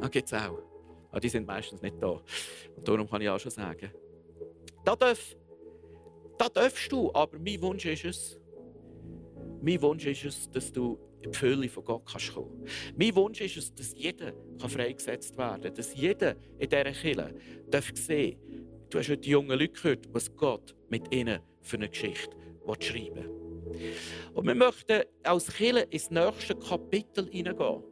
[0.00, 0.71] Das gibt es auch.
[1.12, 2.20] Aber die sind meistens nicht da.
[2.76, 3.92] Und darum kann ich auch schon sagen,
[4.84, 5.36] da, darf,
[6.38, 8.40] da darfst du, aber mein Wunsch ist es,
[9.60, 13.40] mein Wunsch ist es, dass du in die Fülle von Gott kannst kommen Mein Wunsch
[13.40, 15.74] ist es, dass jeder freigesetzt werden kann.
[15.74, 17.34] Dass jeder in dieser Kirche
[17.70, 18.36] darf sehen
[18.90, 22.36] Du hast heute die jungen Leute gehört, was Gott mit ihnen für eine Geschichte
[22.80, 23.94] schreiben will.
[24.34, 27.82] Und wir möchten als Kirche ins nächste Kapitel hineingehen.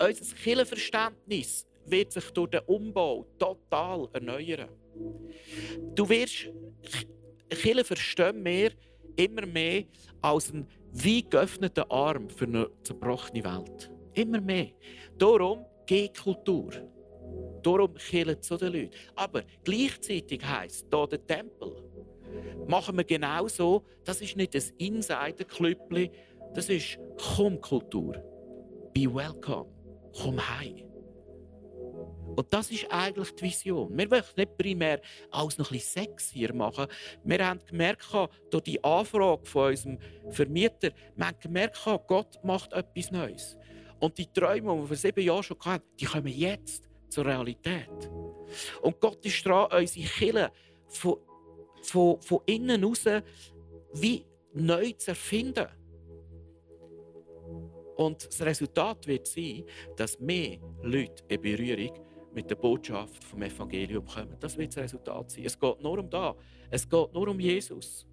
[0.00, 4.68] Unser Kirchenverständnis wird sich durch den Umbau total erneuern.
[5.94, 6.50] Du wirst
[7.50, 8.70] Kirche verstehen mehr,
[9.16, 9.84] immer mehr
[10.22, 13.90] als einen weit geöffneten Arm für eine zerbrochene Welt.
[14.14, 14.68] Immer mehr.
[15.16, 16.70] Darum geht Kultur.
[17.62, 18.90] Darum killen zu den Leuten.
[19.16, 21.84] Aber gleichzeitig heisst hier der Tempel.
[22.66, 26.10] Machen wir genau so, das ist nicht ein Insider-Klüppli,
[26.54, 28.14] das ist Komm-Kultur.
[28.94, 29.77] Be welcome.
[30.22, 30.88] Komm heim.
[32.36, 33.96] Und das ist eigentlich die Vision.
[33.98, 35.00] Wir wollen nicht primär
[35.30, 36.86] alles noch ein bisschen sexier machen.
[37.24, 38.06] Wir haben gemerkt,
[38.50, 39.98] durch die Anfrage von unserem
[40.30, 43.56] Vermieter, wir haben gemerkt, Gott macht etwas Neues.
[43.98, 48.10] Und die Träume, die wir vor sieben Jahren schon hatten, die kommen jetzt zur Realität.
[48.82, 50.52] Und Gott ist dran, unsere Kirche
[50.88, 51.16] von,
[51.82, 53.04] von, von innen raus
[53.94, 55.66] wie neu zu erfinden.
[57.98, 59.64] Und das Resultat wird sein,
[59.96, 61.98] dass mehr Leute in Berührung
[62.32, 64.36] mit der Botschaft vom Evangelium kommen.
[64.38, 65.44] Das wird das Resultat sein.
[65.44, 66.36] Es geht nur um da.
[66.70, 68.06] Es geht nur um Jesus.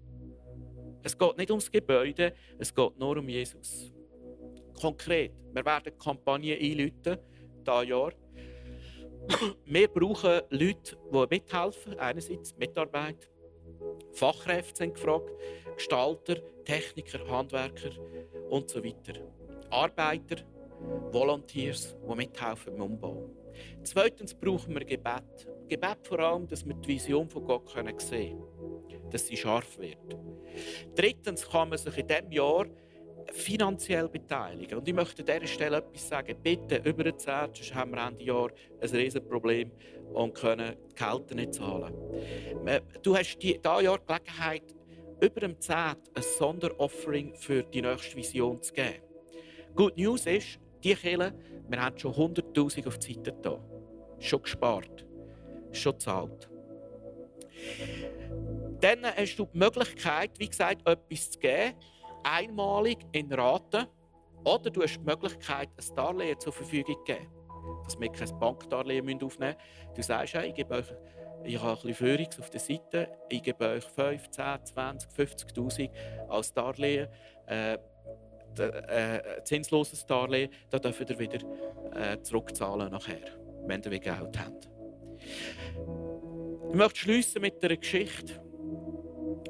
[1.04, 3.92] Es geht nicht ums Gebäude, es geht nur um Jesus.
[4.80, 7.18] Konkret, wir werden Kampagnen einläuten,
[7.64, 8.12] dieses Jahr.
[9.66, 11.96] Wir brauchen Leute, die mithelfen.
[11.96, 13.30] Einerseits Mitarbeit,
[14.14, 15.30] Fachkräfte sind gefragt,
[15.76, 17.90] Gestalter, Techniker, Handwerker
[18.50, 19.14] und so weiter.
[19.70, 20.42] Arbeiter,
[21.10, 23.30] Volunteers, die mithelfen beim Umbau.
[23.82, 25.48] Zweitens brauchen wir Gebet.
[25.68, 29.98] Gebet vor allem, dass wir die Vision von Gott sehen können, dass sie scharf wird.
[30.94, 32.66] Drittens kann man sich in diesem Jahr
[33.32, 34.78] finanziell beteiligen.
[34.78, 36.36] Und ich möchte an dieser Stelle etwas sagen.
[36.42, 38.50] Bitte über den Zert, sonst haben wir Ende Jahr
[38.80, 39.72] ein Riesenproblem
[40.12, 41.94] und können die Kälte nicht zahlen.
[43.02, 44.74] Du hast dieses Jahr Gelegenheit,
[45.20, 49.05] über dem Zert ein Sonderoffering für die nächste Vision zu geben.
[49.76, 51.34] Good News ist, die Kirche,
[51.68, 53.58] wir haben schon 100'000 auf die Seite da.
[54.18, 55.06] Schon gespart.
[55.72, 56.48] Schon gezahlt.
[58.80, 61.74] Dann hast du die Möglichkeit, wie gesagt, etwas zu geben
[62.26, 63.86] einmalig in Raten
[64.44, 67.28] oder du hast die Möglichkeit, ein Darlehen zur Verfügung zu geben.
[67.84, 69.94] Dass wir kein Bankdarlehen aufnehmen müssen.
[69.94, 70.86] Du sagst, ich gebe euch
[71.44, 73.08] ich habe ein bisschen Führungs auf der Seite.
[73.28, 75.90] Ich gebe euch 5, 10, 20, 50'000
[76.28, 77.08] als Darlehen.
[77.46, 77.78] Äh,
[78.58, 81.38] äh, zinsloses Darlehen, da dürft ihr wieder
[81.94, 83.20] äh, zurückzahlen nachher,
[83.66, 84.68] wenn ihr Geld habt.
[86.68, 88.40] Ich möchte schließen mit einer Geschichte.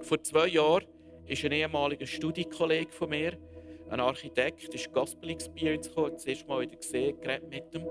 [0.02, 0.84] Vor zwei Jahren
[1.26, 3.36] ist ein ehemaliger Studienkollege von mir,
[3.88, 7.86] ein Architekt, ist Gospel Experience gekommen, das erste Mal wieder gesehen, geredet mit ihm.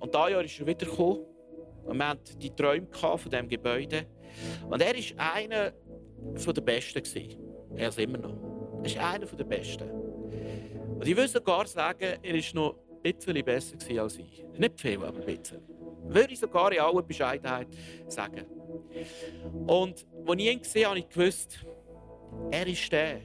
[0.00, 1.26] Und dieses Jahr ist er wieder gekommen.
[1.84, 4.06] Und wir hatten die Träume von diesem Gebäude.
[4.68, 7.02] Und er war einer der Besten.
[7.76, 8.53] Er ist immer noch.
[8.84, 9.90] Er ist einer der Besten.
[9.90, 14.44] Und ich würde sogar sagen, er war noch ein bisschen besser als ich.
[14.58, 15.62] Nicht viel, aber ein bisschen.
[16.06, 17.68] Würde ich sogar in aller Bescheidenheit
[18.08, 18.44] sagen.
[19.66, 21.64] Und als ich ihn gesehen habe, habe ich gewusst,
[22.50, 23.20] er ist der,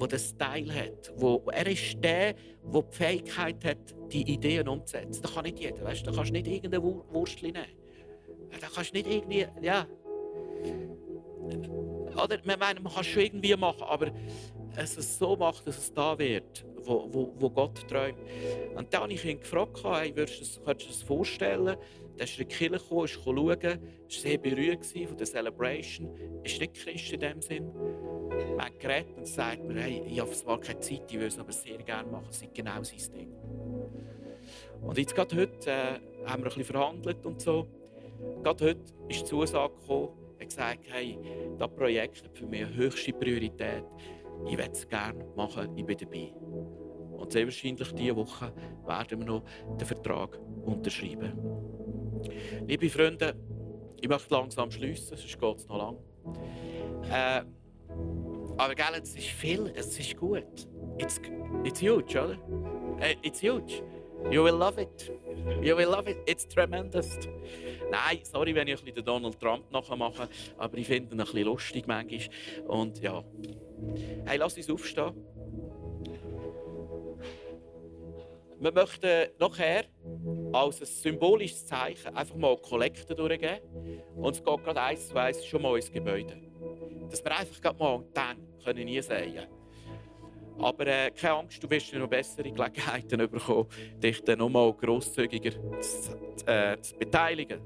[0.00, 1.12] der den Style hat.
[1.52, 5.22] Er ist der, der die Fähigkeit hat, die Ideen umzusetzen.
[5.22, 5.82] Das kann nicht jeder.
[5.82, 6.06] Weißt?
[6.06, 7.66] Da kannst du nicht irgendeine Wurstchen nehmen.
[8.60, 9.46] Da kannst du nicht irgendwie.
[9.62, 9.86] Ja.
[12.22, 14.10] Oder, man, man kann es schon irgendwie machen, aber
[14.76, 18.18] es so macht, dass es da wird, wo, wo, wo Gott träumt.
[18.74, 21.76] Und dann habe ich ihn gefragt, hey, würdest du, könntest du dir das vorstellen?
[22.16, 26.08] Dann ist er in die Kirche gekommen, ist schauen, war sehr berührt von der Celebration.
[26.42, 27.70] Ist nicht Christ in dem Sinn.
[28.56, 31.38] Man hat geredet und sagt mir, hey, ich habe zwar keine Zeit, ich würde es
[31.38, 33.32] aber sehr gerne machen, das ist genau sein Ding.
[34.82, 37.66] Und jetzt gerade heute äh, haben wir ein bisschen verhandelt und so.
[38.42, 41.18] Gerade heute ist die Zusage gekommen, gesagt, hey,
[41.58, 43.84] das Projekt hat für mich höchste Priorität
[44.44, 46.32] ich würde es gerne machen, ich bin dabei.
[47.16, 48.52] Und sehr wahrscheinlich diese Woche
[48.86, 49.44] werden wir noch
[49.78, 51.32] den Vertrag unterschreiben.
[52.66, 53.34] Liebe Freunde,
[54.00, 55.96] ich möchte langsam schließen, sonst geht es noch lang.
[57.10, 57.42] Äh,
[58.58, 60.68] aber gell, es ist viel, es ist gut.
[60.98, 61.20] It's,
[61.64, 62.38] it's huge, oder?
[63.00, 63.82] Äh, It's huge.
[64.30, 65.12] You will love it.
[65.62, 66.18] You will love it.
[66.26, 67.18] It's tremendous.
[67.90, 71.44] Nein, sorry, wenn ich ein bisschen Donald Trump nachmache, aber ich finde ihn ein bisschen
[71.44, 72.28] lustig manchmal.
[72.66, 73.22] Und ja.
[74.24, 75.14] Hey, lass uns aufstehen.
[78.58, 79.84] Wir möchten nachher
[80.52, 83.60] als ein symbolisches Zeichen einfach mal Kollekte durchgeben.
[84.16, 86.36] Und es geht gerade eins zu eins schon mal ins Gebäude.
[87.10, 89.46] Dass wir einfach gerade mal dann können sehen
[90.58, 93.68] aber äh, keine Angst, du wirst noch bessere Gelegenheiten bekommen,
[94.02, 97.60] dich dann noch mal grosszügiger zu, äh, zu beteiligen.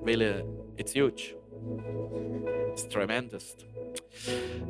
[0.00, 0.44] Weil äh,
[0.76, 1.36] it's huge.
[2.70, 3.56] It's tremendous.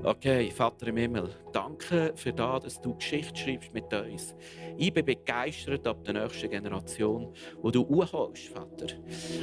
[0.03, 4.35] Okay, Vater im Himmel, danke für das, dass du Geschichte schreibst mit uns.
[4.77, 8.87] Ich bin begeistert ab der nächsten Generation, wo du anholst, Vater.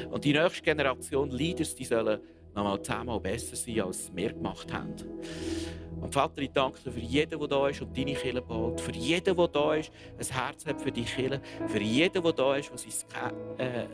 [0.09, 2.19] Und die nächste Generation Leaders, die sollen
[2.55, 4.93] noch mal zehnmal besser sein, als wir gemacht haben.
[6.01, 8.81] Und Vater, ich danke dir für jeden, der da ist und deine Kirche baut.
[8.81, 11.41] Für jeden, der da ist, ein Herz hat für die Kirche.
[11.67, 13.85] Für jeden, der da ist, der sein äh,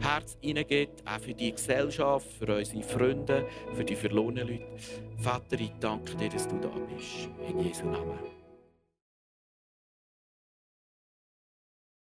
[0.00, 1.02] Herz hineingeht.
[1.04, 4.64] Auch für die Gesellschaft, für unsere Freunde, für die verlorenen Leute.
[5.18, 7.28] Vater, ich danke dir, dass du da bist.
[7.46, 8.39] In Jesu Namen.